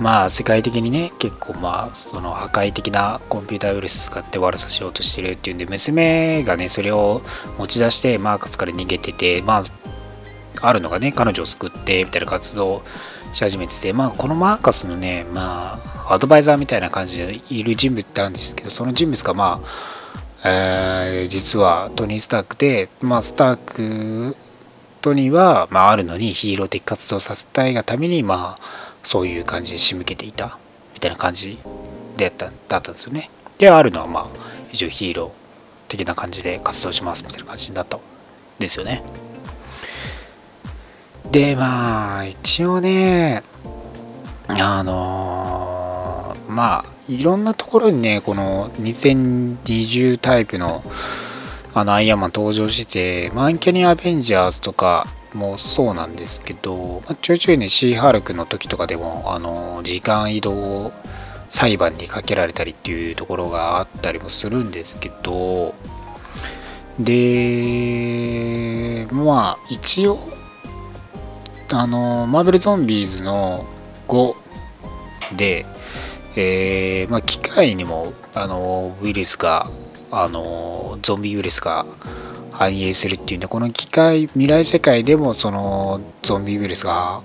[0.00, 7.22] まあ世界的にね結構まあその破壊的なコンピューターウイルス使って悪さしようとしてるっていうんで娘がねそれを
[7.58, 9.62] 持ち出してマーカスから逃げててまあ
[10.62, 12.82] あるのがね彼女を救ってみたいな活動
[13.32, 19.60] し始めててまあこのマーカスのねまあアドバイザーみたいな感じでいる人物ってあるんですけどその人物がま
[20.42, 24.36] あ、えー、実はトニー・スタークでまあスターク
[25.00, 28.62] トニーは、まあ、あるのにヒーロー的活動させたいがためにまあ
[29.02, 30.58] そういう感じで仕向けていた
[30.94, 31.58] みたいな感じ
[32.16, 33.30] でだったんですよね。
[33.58, 34.26] であるのはまあ
[34.72, 35.30] 一応ヒーロー
[35.88, 38.00] 的な感じで活動しますみたいな感じになったん
[38.58, 39.02] ですよね。
[41.30, 43.42] でまあ一応ね
[44.48, 45.83] あのー、
[46.54, 50.82] まあいろんなところにねこの2020タイプの
[51.74, 60.92] あのアイアンマン登場しててマンキャニアベンジャーズとかもそうなんですけど、まあ、ちょいちょいねシーハルクの時とかでもあの時間移動
[61.48, 65.74] 裁判にかけられたりっていうところがあったりもするんですけど
[67.00, 70.20] でまあ一応
[71.72, 73.66] あのマーベルゾンビーズの
[74.06, 74.44] 5
[75.36, 75.66] で、
[76.36, 79.70] えー、まあ、機械にもあのウイルスが
[80.10, 81.86] あのゾンビウイルスが
[82.52, 87.20] 反映するっていうんでこの機械未来世界でもそのゾンビウイルスが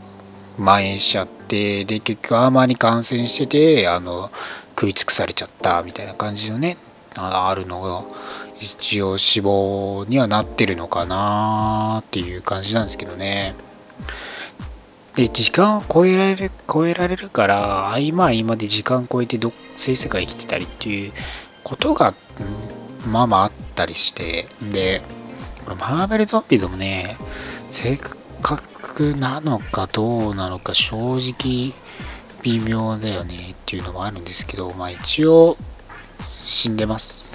[0.58, 4.32] 蔓延しちゃってで結局アーマーに感染しててあの
[4.70, 6.78] 食い尽くされちゃったみたいな感じのね
[7.16, 8.04] あるのが
[8.60, 13.56] 一応死亡にはなってるのかなっていう感じなんですけどね。
[15.20, 21.12] で時間を超えられる超えられるから合間合間で時間超えてど性世界生きてたりっていう
[21.66, 22.14] ことが
[23.06, 25.02] まあまああったりしてで
[25.66, 27.18] これマーベルゾンビーズもね、
[27.70, 27.98] 正
[28.42, 31.74] 確なのかどうなのか正直
[32.42, 35.58] 微妙だよねっていうのもあるんですけど、まあ一応
[36.40, 37.30] 死んでます。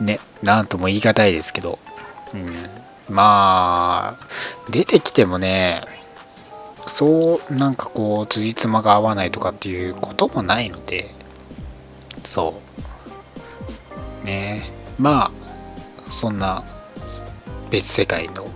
[0.00, 1.78] ね、なんとも言い難いですけど、
[2.34, 4.26] うん、まあ、
[4.70, 5.82] 出てきてもね、
[6.86, 11.14] そうなんかこう辻褄が合わないとかっていうこともないので。
[12.24, 12.60] そ
[14.22, 14.26] う。
[14.26, 14.70] ね。
[14.98, 16.62] まあそんな
[17.70, 18.46] 別世界の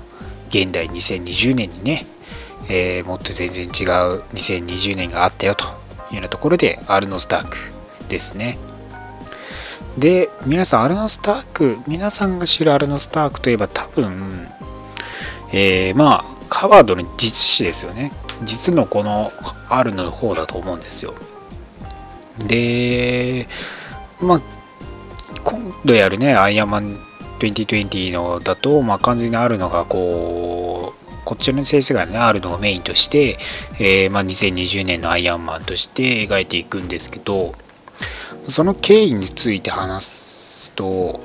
[0.49, 2.07] 現代2020年にね、
[2.69, 3.71] えー、もっと全然違う
[4.33, 5.69] 2020年があったよとい
[6.13, 7.57] うようなところでアルノスターク
[8.09, 8.59] ですね。
[9.99, 14.49] で、皆さん、アルノスターク、皆さんが知るアルノスタークといえば多分、
[15.53, 18.13] えー、まあ、カワードの実史ですよね。
[18.45, 19.33] 実のこの
[19.69, 21.15] アルの方だと思うんですよ。
[22.47, 23.49] で、
[24.21, 24.41] まあ、
[25.45, 26.97] 今度やるね、アイアンマン
[27.41, 33.39] 2020のだと、まあ、完全にあるのがこうこっちの先生がねあるのをメインとして、
[33.79, 37.55] えー、まあ、2020年のアイアンマンとして描いていくんですけど
[38.49, 41.21] その経緯について話すと、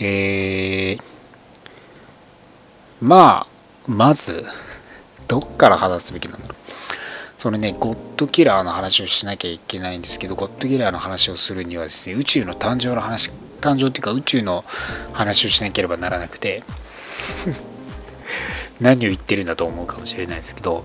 [0.00, 1.02] えー、
[3.00, 4.44] まあまず
[5.26, 6.58] どっから話すべきなんだろう。
[7.38, 13.30] そのね、ゴッドキラーの話をしなきゃいけないんですけど、ゴッドキラーの話をするにはですね、宇宙の誕生の話
[13.60, 14.64] 誕生っていうか宇宙の
[15.12, 16.62] 話をしなければならなくて
[18.80, 20.84] 何を言ってるんだと思うかもしれないですけど、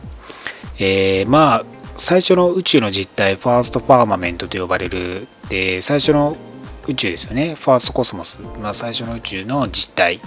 [0.80, 1.65] えー、まあ
[1.98, 6.36] 最初の宇宙の実態ファーストパーマメントと呼ばれるで最初の
[6.88, 7.56] 宇宙ですよね。
[7.56, 10.20] ファーストコスモス、まあ、最初の宇宙の実態。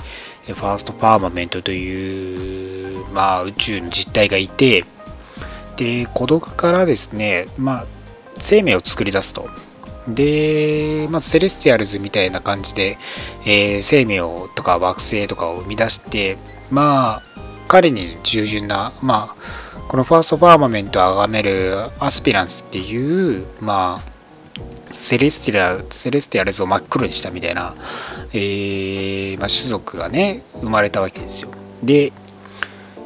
[0.46, 4.84] ファーストパーマメントという、まあ、宇宙の実態がいて。
[5.76, 7.86] で孤独からですね、まあ、
[8.38, 9.48] 生命を作り出すと。
[10.08, 12.96] で、まずセレスティアルズみたいな感じで、
[13.44, 16.38] えー、生命をとか惑星とかを生み出して、
[16.70, 17.22] まあ、
[17.68, 19.55] 彼に従順な、まあ、
[19.88, 27.74] このファーストファーマメントを崇めるアスピランツっていう、まあ、セレスティアセレスティアルズを真っ黒にしたみたいな、
[28.32, 31.50] えーまあ、種族がね、生まれたわけですよ。
[31.84, 32.12] で、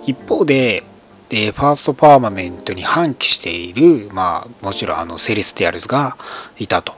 [0.06, 0.84] 一方で、
[1.28, 6.16] で、ファーストファーマメントに反旗している、まあ、もちろんあのセレスティアルズが
[6.58, 6.94] いたと。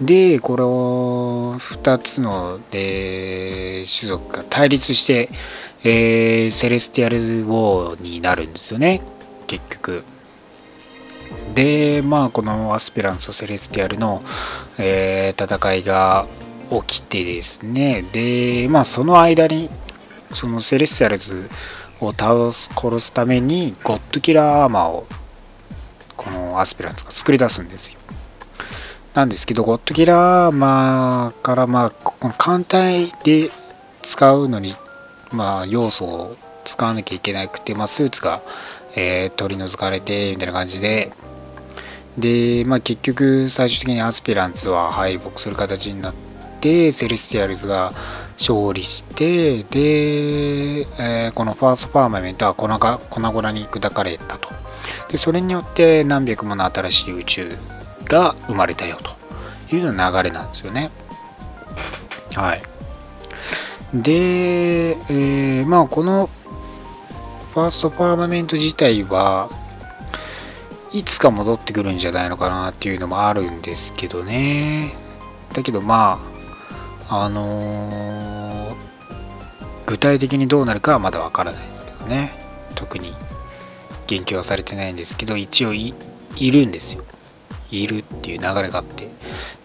[0.00, 5.30] で、この2つの、で種族が対立して、
[5.82, 9.00] えー、セレスティアルズ・ウォーになるんですよね、
[9.46, 10.04] 結局。
[11.54, 14.22] で、まあ、このアスピランツとセレスティアルの、
[14.78, 16.26] えー、戦いが
[16.70, 19.70] 起きてですね、で、まあ、その間に、
[20.32, 21.48] そのセレスティアルズ
[22.00, 25.06] を倒す殺すためにゴッドキラーアーマーを
[26.16, 27.98] このアスピランツが作り出すんですよ。
[29.14, 33.50] なんですけどゴッドキラーアーマーからまあこの艦隊で
[34.02, 34.76] 使うのに、
[35.32, 38.40] まあ、要素を使わなきゃいけなくて、まあ、スーツが、
[38.96, 41.12] えー、取り除かれてみたいな感じで。
[42.18, 46.14] で、まあ、結局最終的にアスピランツは敗北する形になっ
[46.60, 47.92] てセレスティアルズが
[48.38, 54.48] 勝利してで、えー、このファーストファーマメントは粉が粉々に砕かれたと。
[55.08, 57.52] でそれによって何百もの新しい宇宙
[58.04, 58.98] が生まれたよ
[59.68, 60.90] というような流れなんですよね。
[62.34, 62.62] はい。
[63.94, 66.28] で、えー、まあこの
[67.54, 69.48] ファーストファーマメント自体は
[70.92, 74.94] いつか戻ってくるんじゃないのかなっていうのもあるんですけどね。
[75.52, 76.20] だけどま
[77.08, 78.74] ああのー、
[79.86, 82.32] 具体的にどうなるかはまだわからないですけどね。
[82.76, 83.12] 特に
[84.06, 85.94] 言及はされてないんですけど一応い
[86.38, 87.02] るんですよ。
[87.72, 89.08] いるっていう流れがあって。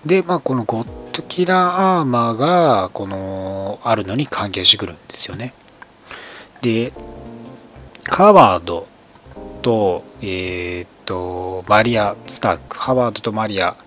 [0.05, 5.53] でまあこのゴッドキラーアーマーがこのあるのに関係してくるんですよね。
[6.61, 6.91] で
[8.05, 8.86] ハワード
[9.61, 12.78] とえー、っとマリア・スターク。
[12.78, 13.78] ハワードとマリア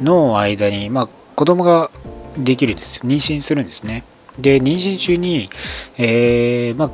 [0.00, 1.90] の間にまあ子供が
[2.38, 3.02] できるんですよ。
[3.04, 4.02] 妊娠するんですね。
[4.38, 5.50] で妊娠中に、
[5.98, 6.90] えーまあ、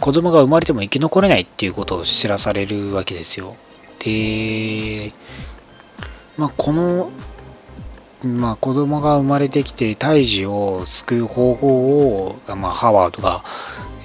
[0.00, 3.56] 子供が生まれても生き残れないっていうことを知らされるわけですよ。
[3.98, 5.12] で
[6.36, 7.10] まあ、この、
[8.24, 13.44] まあ、子供が生まれてきて胎児を救う方法を、まあ、ハワードが、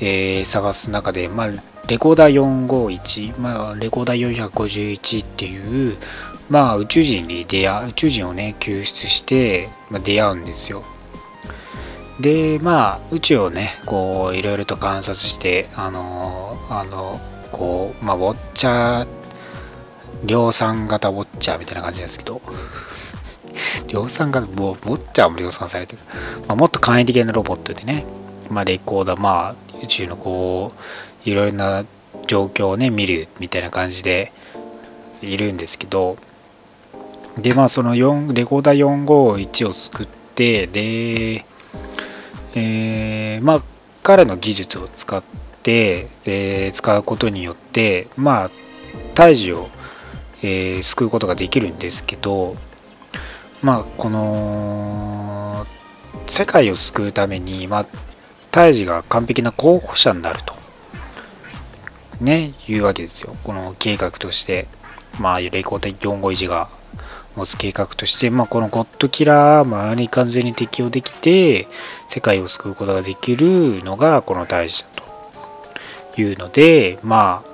[0.02, 1.48] えー、探す中で、まあ、
[1.88, 5.98] レコーダー451、まあ、レコーダー451っていう、
[6.50, 10.84] まあ、宇宙人に出会う宇宙人をね救出して、まあ、出会うんですよ。
[12.20, 17.20] でまあ宇宙をねこういろいろと観察してあのあの
[17.52, 19.08] こうまあウォッチャー
[20.24, 22.42] 量産型ウォッチャーみたいな感じですけど、
[23.88, 26.02] 量産型、もうウォッチャも量産されてる。
[26.48, 28.06] まあ、もっと簡易的なロボットでね、
[28.50, 30.72] まあ、レコーダー、まあ、宇宙のこ
[31.26, 31.86] う、いろいろな
[32.28, 34.32] 状況をね、見るみたいな感じで
[35.22, 36.18] いるんですけど、
[37.38, 41.46] で、まあ、その4レコーダー451を作って、で、
[42.56, 43.64] えー、まあ、
[44.04, 48.52] 彼の技術を使って、で使うことによって、まあ、
[49.16, 49.70] 胎児を
[50.44, 52.56] えー、救うことができるんですけど
[53.64, 55.66] まあこの
[56.28, 57.86] 世界を救うために、まあ、
[58.52, 60.54] 胎児が完璧な候補者になると。
[62.22, 63.36] ねいうわけですよ。
[63.44, 64.68] この計画として。
[65.20, 66.70] まあレコーダー451が
[67.36, 71.68] 持つ計画として、まあ、このゴッドキラーマーに完全に適用できて
[72.08, 75.04] 世界を救うことができるのがこの大事だと。
[76.16, 77.50] いうのでまあ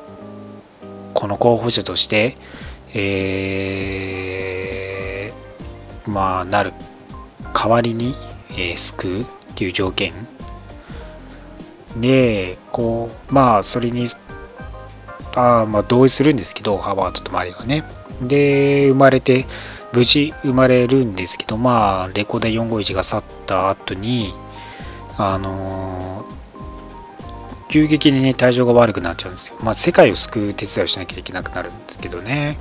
[1.13, 2.35] この候補者として
[2.93, 4.98] えー、
[6.07, 6.73] まあなる
[7.53, 8.15] 代わりに、
[8.51, 9.25] えー、救うっ
[9.55, 10.13] ていう条件
[11.99, 14.07] でこうまあそれに
[15.35, 17.83] あまあ同意するんですけどハワードとマリがね
[18.21, 19.45] で生まれて
[19.93, 24.33] 無事生まれるんですけどまあレコーダー451が去った後に
[25.17, 26.39] あのー
[27.69, 29.55] 急激にね、体調が悪くなっちゃうんですよ。
[29.63, 32.57] まあ、世界を救う手伝いをしなきゃいけなくなるんですけどね。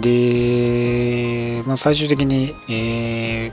[0.00, 3.52] で、まあ、最終的に、え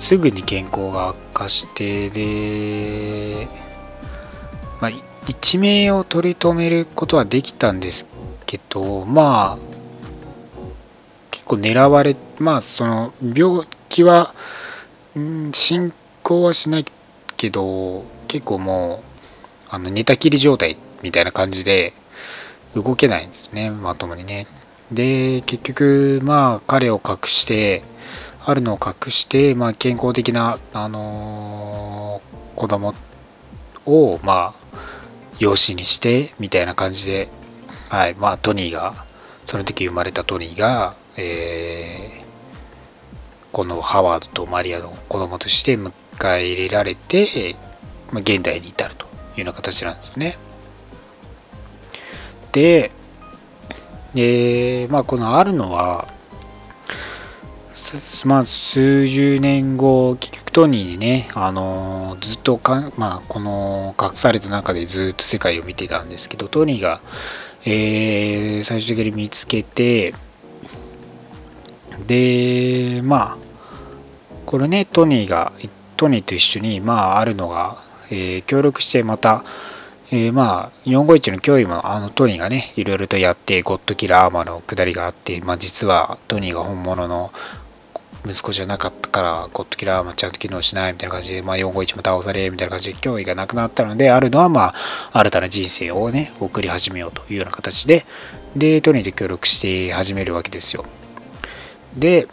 [0.00, 3.48] すぐに健康が悪化してで、
[4.80, 4.90] まあ、
[5.28, 8.10] 一命を取り留めることはできたんです
[8.46, 9.58] けどまあ
[11.30, 14.34] 結構狙われまあその病気は、
[15.14, 15.92] うん、進
[16.22, 16.84] 行はしない
[17.36, 21.92] けど結構もうあの寝たきり状態みたいな感じで
[22.74, 24.46] 動けないんですねまともにね。
[24.90, 27.82] で結局まあ彼を隠して
[28.44, 32.94] あるのを隠して、まあ、健康的な、あのー、子供
[33.86, 34.78] をまあ
[35.38, 37.28] 養子にしてみたいな感じで、
[37.88, 39.06] はいまあ、トニーが
[39.46, 42.24] その時生まれたトニーが、えー、
[43.52, 47.54] このハワードとマリアの子供として迎え入れられて、
[48.10, 50.36] まあ、現代に至るというような形なんですよね。
[52.50, 52.90] で、
[54.14, 56.08] で、まあ、このあるのは、
[58.24, 67.00] まあ、数十年後、結局トニーにね、あのずっとか、まあ、この隠された中でずっと世界を見てたんですけど、トニーが、
[67.64, 70.14] えー、最終的に見つけて、
[72.06, 73.36] で、まあ、
[74.46, 75.52] これね、トニーが、
[75.96, 77.78] トニーと一緒に、まあ、あるのが、
[78.10, 79.44] えー、協力してまた、
[80.14, 87.32] えー、まあ451の脅威もあのトニーがねいろいろとやってゴッドキラーアーマーの下りがあって、まあ、実はトニーが本物の
[88.26, 94.74] 息子じゃなかったからゴッドキラーはちゃんと機能しないみたいな感じで、まあ、451も倒されみたいな感じで脅威がなくなったのであるのはま
[95.12, 98.04] あ新たな人生をね送り始めようというような形で
[98.54, 100.84] でトニーと協力して始めるわけですよ。
[101.96, 102.28] で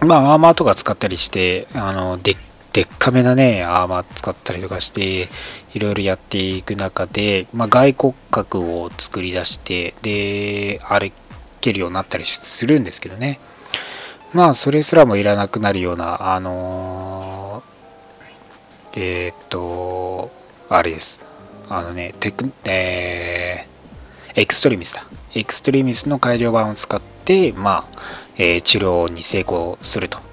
[0.00, 2.36] まあアーマーとか使ったりしてあので
[2.72, 5.28] でっかめなねアーマー使ったりとかして
[5.74, 11.12] いろいろやっていく中で、まあ、外骨格を作り出してで歩
[11.60, 13.40] けるようになったりするんですけどね。
[14.32, 20.30] まあそれすらもいらなくなるようなあのー、えー、っと
[20.68, 21.20] あれです。
[21.68, 25.04] あのねテクえー、エクストリミスだ。
[25.34, 28.00] エクストリミスの改良版を使ってまあ、
[28.36, 30.30] えー、治療に成功すると。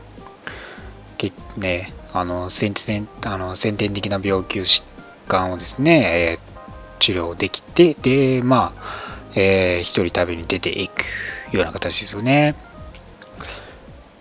[1.58, 4.84] ねあの先天あの先天的な病気疾
[5.28, 6.02] 患をですね、
[6.32, 11.04] えー、治療できてでまあ、えー、一人旅に出ていく
[11.52, 12.56] ような形ですよね。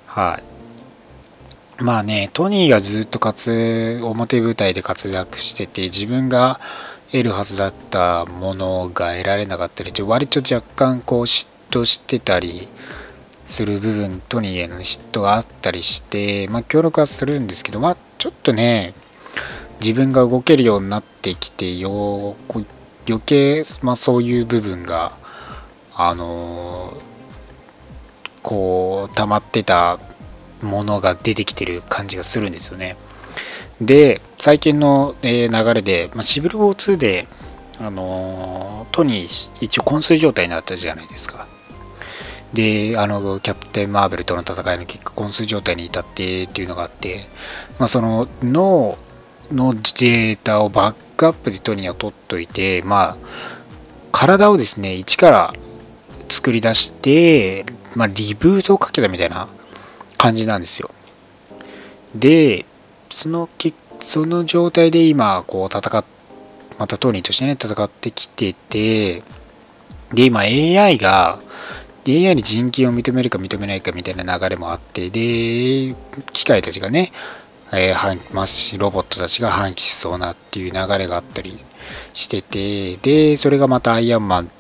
[0.07, 0.41] は
[1.79, 1.83] い。
[1.83, 6.59] まあねトニーがずっと活表舞台で活躍してて自分が
[7.13, 12.69] 得るはずだったものが得られなかったり割と若干こう嫉妬してたり
[13.47, 18.95] する部分トニーへの嫉妬があったりして、まあ、協力はするんですけど、まあ、ちょっとね
[19.81, 22.37] 自分が動けるようになってきてよ
[23.09, 25.13] 余計、まあ、そういう部分が
[25.95, 26.93] あの
[28.43, 29.99] こう溜まってた
[30.63, 32.97] ものが出てきてる感じがするんですよね。
[33.81, 37.27] で最近の、え流れで、まあ、シビルウォー2で、
[37.79, 41.47] あのトニー一応昏睡状態になったじゃないですか。
[42.57, 47.27] で、あの、キャプテン・マーベルとの戦いの結果、昏睡状態に至ってっていうのがあって、
[47.79, 48.97] まあ、その脳
[49.53, 53.17] のデータをバックアップでトニーは取っといて、まあ、
[54.11, 55.55] 体をですね、一から
[56.31, 59.49] 作り出して、まあ、リブートをかけたみたいな
[60.17, 60.91] 感じなんですよ。
[62.15, 62.65] で、
[63.11, 63.51] その
[64.01, 66.05] その状態で今、こう、戦っ、
[66.79, 69.23] またトニーとしてね、戦ってきてて、
[70.15, 71.39] で、今 AI が、
[72.13, 75.95] AI に人権を認めるか認めないかみたいな流れもあって、で、
[76.33, 77.13] 機械たちがね、
[77.73, 81.59] えー、ロボットたちが反帰しそうなっていう流れがあったり
[82.15, 84.51] してて、で、それがまたアイアンマン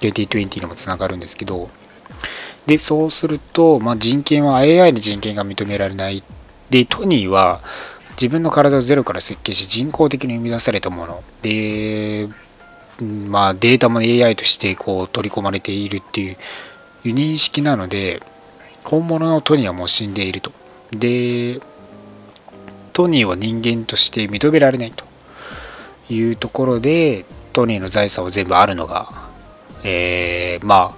[0.00, 1.68] 2020にもつながるんですけど、
[2.66, 6.22] で、そうすると、まあ、人権は AI に人権が認められない。
[6.70, 7.60] で、トニーは
[8.12, 11.22] 自分の体をゼロから設計し人工的に生み出されたもの。
[11.42, 12.28] で、
[13.00, 16.36] まあ、データも AI としてこう取り込まれているっていう
[17.08, 18.22] いう認識なので
[18.84, 20.52] 本物のトニーはもう死んでいると。
[20.92, 21.60] で
[22.92, 25.04] トニーは人間として認められないと。
[26.08, 29.10] いうところでトニーの財産を全部あるのが、
[29.82, 30.94] えー、ま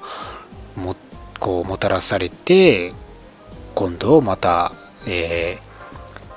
[0.77, 0.97] あも
[1.39, 2.93] こうもたらされて
[3.75, 4.73] 今度また、
[5.07, 5.59] え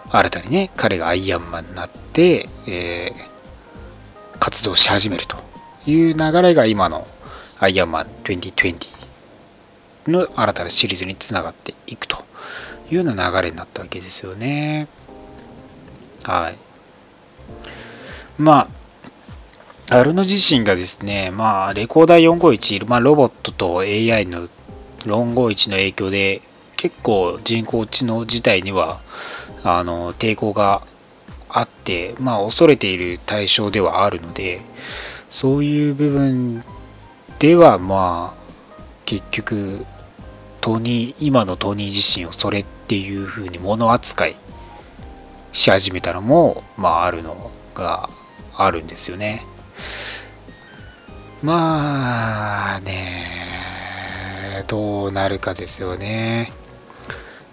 [0.07, 5.37] ー、新たにね彼がアイアンマンになって、えー、活動し始めると
[5.85, 7.07] いう流れが今の
[7.59, 9.00] アイアンマン2020
[10.07, 12.17] の新たなシリーズにつながっていくと
[12.89, 14.87] いうような流れになったわけですよね。
[16.23, 16.55] はい。
[18.37, 18.67] ま
[19.89, 24.47] あ、アルノ自身がですね、まあ、レコーダー451、まあ、ロボットと AI の
[24.99, 26.41] 451の影響で、
[26.77, 29.01] 結構人工知能自体には、
[29.63, 30.81] あの、抵抗が
[31.49, 34.61] あって、まあ、恐れている対象ではあるので、
[35.29, 36.63] そういう部分
[37.39, 38.40] では、まあ、
[39.11, 39.85] 結局
[40.61, 44.37] トニー今のトニー自身をそれっていう風に物扱い
[45.51, 48.09] し始めたのもまああるのが
[48.55, 49.45] あるんですよね。
[51.43, 56.53] まあねどうなるかですよね。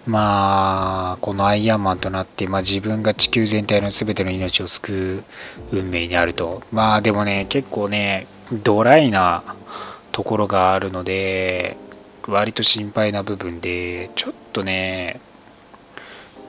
[0.07, 5.25] まあこのアイアンマンとなって、まあ、自分が地球全体の全ての命を救
[5.73, 6.63] う運命にあると。
[6.71, 8.27] まあでもね結構ね
[8.63, 9.43] ドライな
[10.19, 11.77] ところがあるので
[12.27, 15.21] 割と心配な部分でちょっとね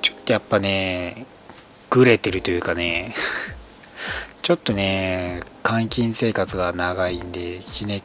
[0.02, 1.24] ちょっとやっぱね
[1.88, 3.14] グレてるというかね
[4.42, 8.02] ちょっとね監禁生活が長いんでひね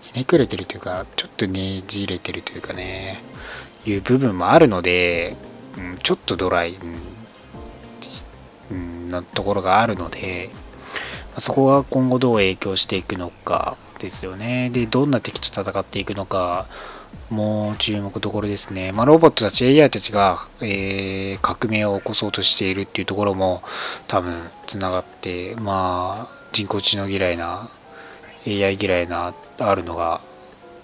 [0.00, 3.22] ひねくれてるというかちょっとねじれてるというかね
[3.84, 5.36] いう部分もあるので、
[5.76, 6.78] うん、ちょっとドライ、
[8.70, 10.48] うん、なところがあるので
[11.36, 14.70] そこが今後どう影響していくのかですよね。
[14.70, 16.66] で、どんな敵と戦っていくのか、
[17.30, 18.92] もう注目どころですね。
[18.92, 23.62] まあ、ロボットたち、AI たちが、えー、革命を起こそうとしているっていうところも
[24.06, 24.34] 多分
[24.66, 27.68] つながって、まあ、人工知能嫌いな、
[28.46, 30.20] AI 嫌いな、あるのが、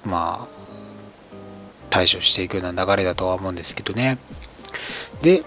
[0.04, 0.62] まあ、
[1.90, 4.18] 対処していくような流れだとは思うんですけどね。
[5.20, 5.44] で、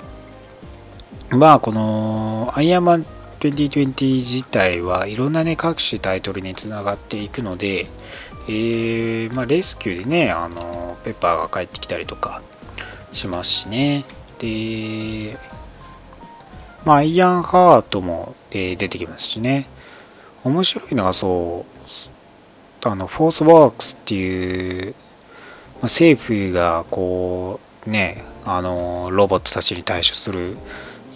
[1.30, 3.06] まあ、このアイアンマン
[3.50, 7.88] 2020自体はいろんなね、各種タイトルにつながっていくので、
[8.48, 12.42] えー、まあ、レスキューでね、あの、ペッパーが帰ってきたりとか
[13.12, 14.06] しますしね。
[14.40, 15.38] で、
[16.86, 19.68] まあ、アイアンハートも、えー、出てきますしね。
[20.44, 21.66] 面白いのがそ
[22.84, 24.94] う、あの、フォースワークスっていう、
[25.76, 30.56] まあ、政府がこう、ね、あの、ロボットたちに対処する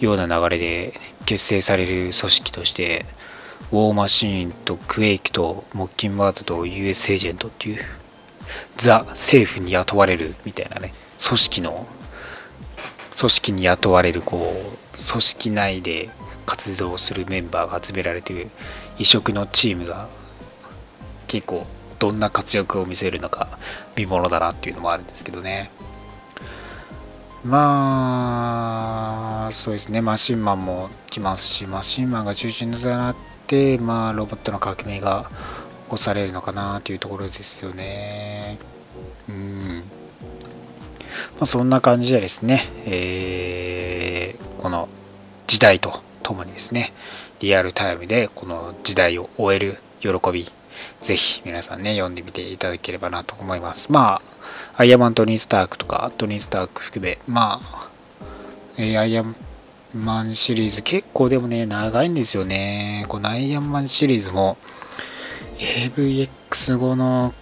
[0.00, 0.94] ような流れで
[1.30, 3.06] 結成される組織として、
[3.70, 7.84] ウォーマシーンとクエイクとモッキンバードと US エージェントっていう
[8.76, 10.92] ザ政府に雇われるみたいなね
[11.24, 11.86] 組織の
[13.16, 16.10] 組織に雇われるこう組織内で
[16.46, 18.50] 活動するメンバーが集められている
[18.98, 20.08] 異色のチームが
[21.28, 21.64] 結構
[22.00, 23.56] どんな活躍を見せるのか
[23.94, 25.70] 見ものだなっていうのもあるんですけどね。
[27.44, 28.76] ま
[29.46, 30.00] あそうですね。
[30.00, 33.16] マシンマンも来ますしマシンマンが中心となっ
[33.46, 35.30] てまあロボットの革命が
[35.84, 38.58] 起こされるのかなというところですよね。
[39.28, 39.82] うん。
[41.38, 44.88] まあ、そんな感じでですね、えー、この
[45.46, 46.92] 時代とともにですね、
[47.40, 50.50] リアルタイムでこの時代を終える喜び、
[51.00, 53.90] ぜひ皆さんね、読んでみていただければなと思います。
[53.90, 54.22] まあ、
[54.80, 57.90] アイアマントニー・スタークとか、トニー・スターク含め、まあ、
[58.78, 59.36] えー、アイアン
[59.92, 63.04] マンシリーズ結構でもね、長いんですよね。
[63.08, 64.56] このアイアンマンシリーズも、
[65.58, 67.34] AVX 後の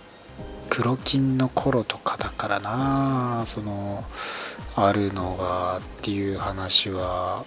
[0.69, 4.05] 黒金の頃とかだからなその
[4.75, 7.45] あるのがっていう話は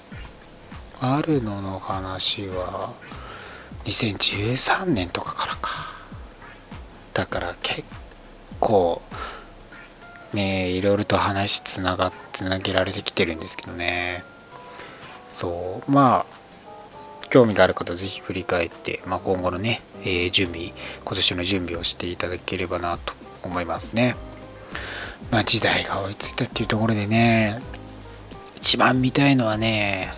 [1.01, 2.93] あるのの話は
[3.83, 5.69] 2013年とかからか
[7.13, 7.83] だから結
[8.61, 9.01] 構
[10.34, 14.23] ねいろいろと話つながつなげられてきてるんですけどね。
[15.32, 15.91] そう。
[15.91, 16.41] まあ
[17.29, 20.73] 興味がある方ぜひ振り返って、まあ、今後のね、えー、準備
[21.05, 23.13] 今年の準備をしていただければなと
[23.43, 24.15] 思いますね。
[25.32, 27.61] まあ時代が追いついたっていうところでね
[28.57, 30.11] 一番見たいのはね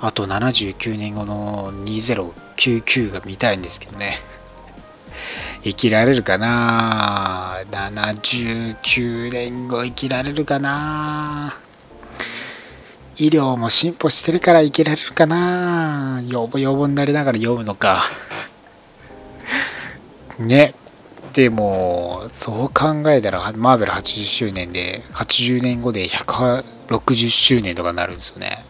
[0.00, 4.18] あと79年後の2099が見たいんですけどね。
[5.66, 11.56] 生きられるかな？79年後生きられるかな？
[13.16, 16.22] 医療も進歩してるから生きられるかな？
[16.28, 18.04] 要望要望になりながら読むのか。
[20.38, 20.74] ね。
[21.32, 28.64] でもそう考えたらマーベル80周年で80年後で160周年とかになるんですよね。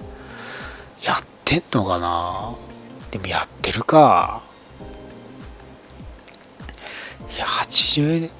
[1.04, 2.54] やってんのかな？
[3.10, 4.45] でもやってるか。
[7.36, 8.30] いや80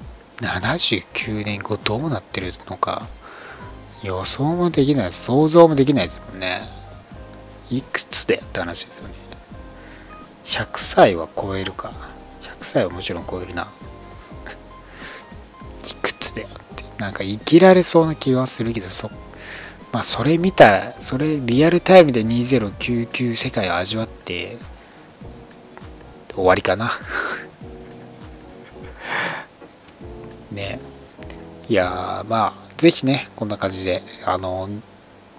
[0.41, 3.07] 79年後どうなってるのか。
[4.03, 5.11] 予想もできない。
[5.11, 6.61] 想像もできないですもんね。
[7.71, 9.15] いくつでって話ですよね。
[10.45, 11.91] 100歳は超えるか。
[12.43, 13.67] 100歳はもちろん超えるな。
[15.89, 16.45] いくつでっ
[16.75, 16.85] て。
[16.99, 19.09] なんか生きられそうな気がするけどそ
[19.91, 24.57] まあそれ見たらそれリアルタイムで2099世界を味わって
[26.33, 26.91] 終わりかな。
[30.51, 30.79] ね
[31.69, 34.69] いやまあぜひね、こんな感じで、あの、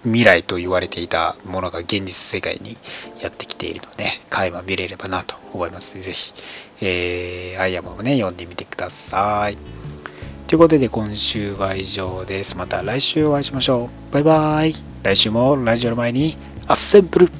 [0.03, 2.77] 未来と言われていたものが現実世界に
[3.21, 6.33] やってきているので、垣間見れればなと思いますので、ぜひ、
[6.81, 9.57] えー、アイアマもね、読んでみてください。
[10.47, 12.57] ということで、今週は以上です。
[12.57, 14.13] また来週お会いしましょう。
[14.13, 14.75] バイバーイ。
[15.03, 16.35] 来週もラジオの前に、
[16.67, 17.31] アッセンブル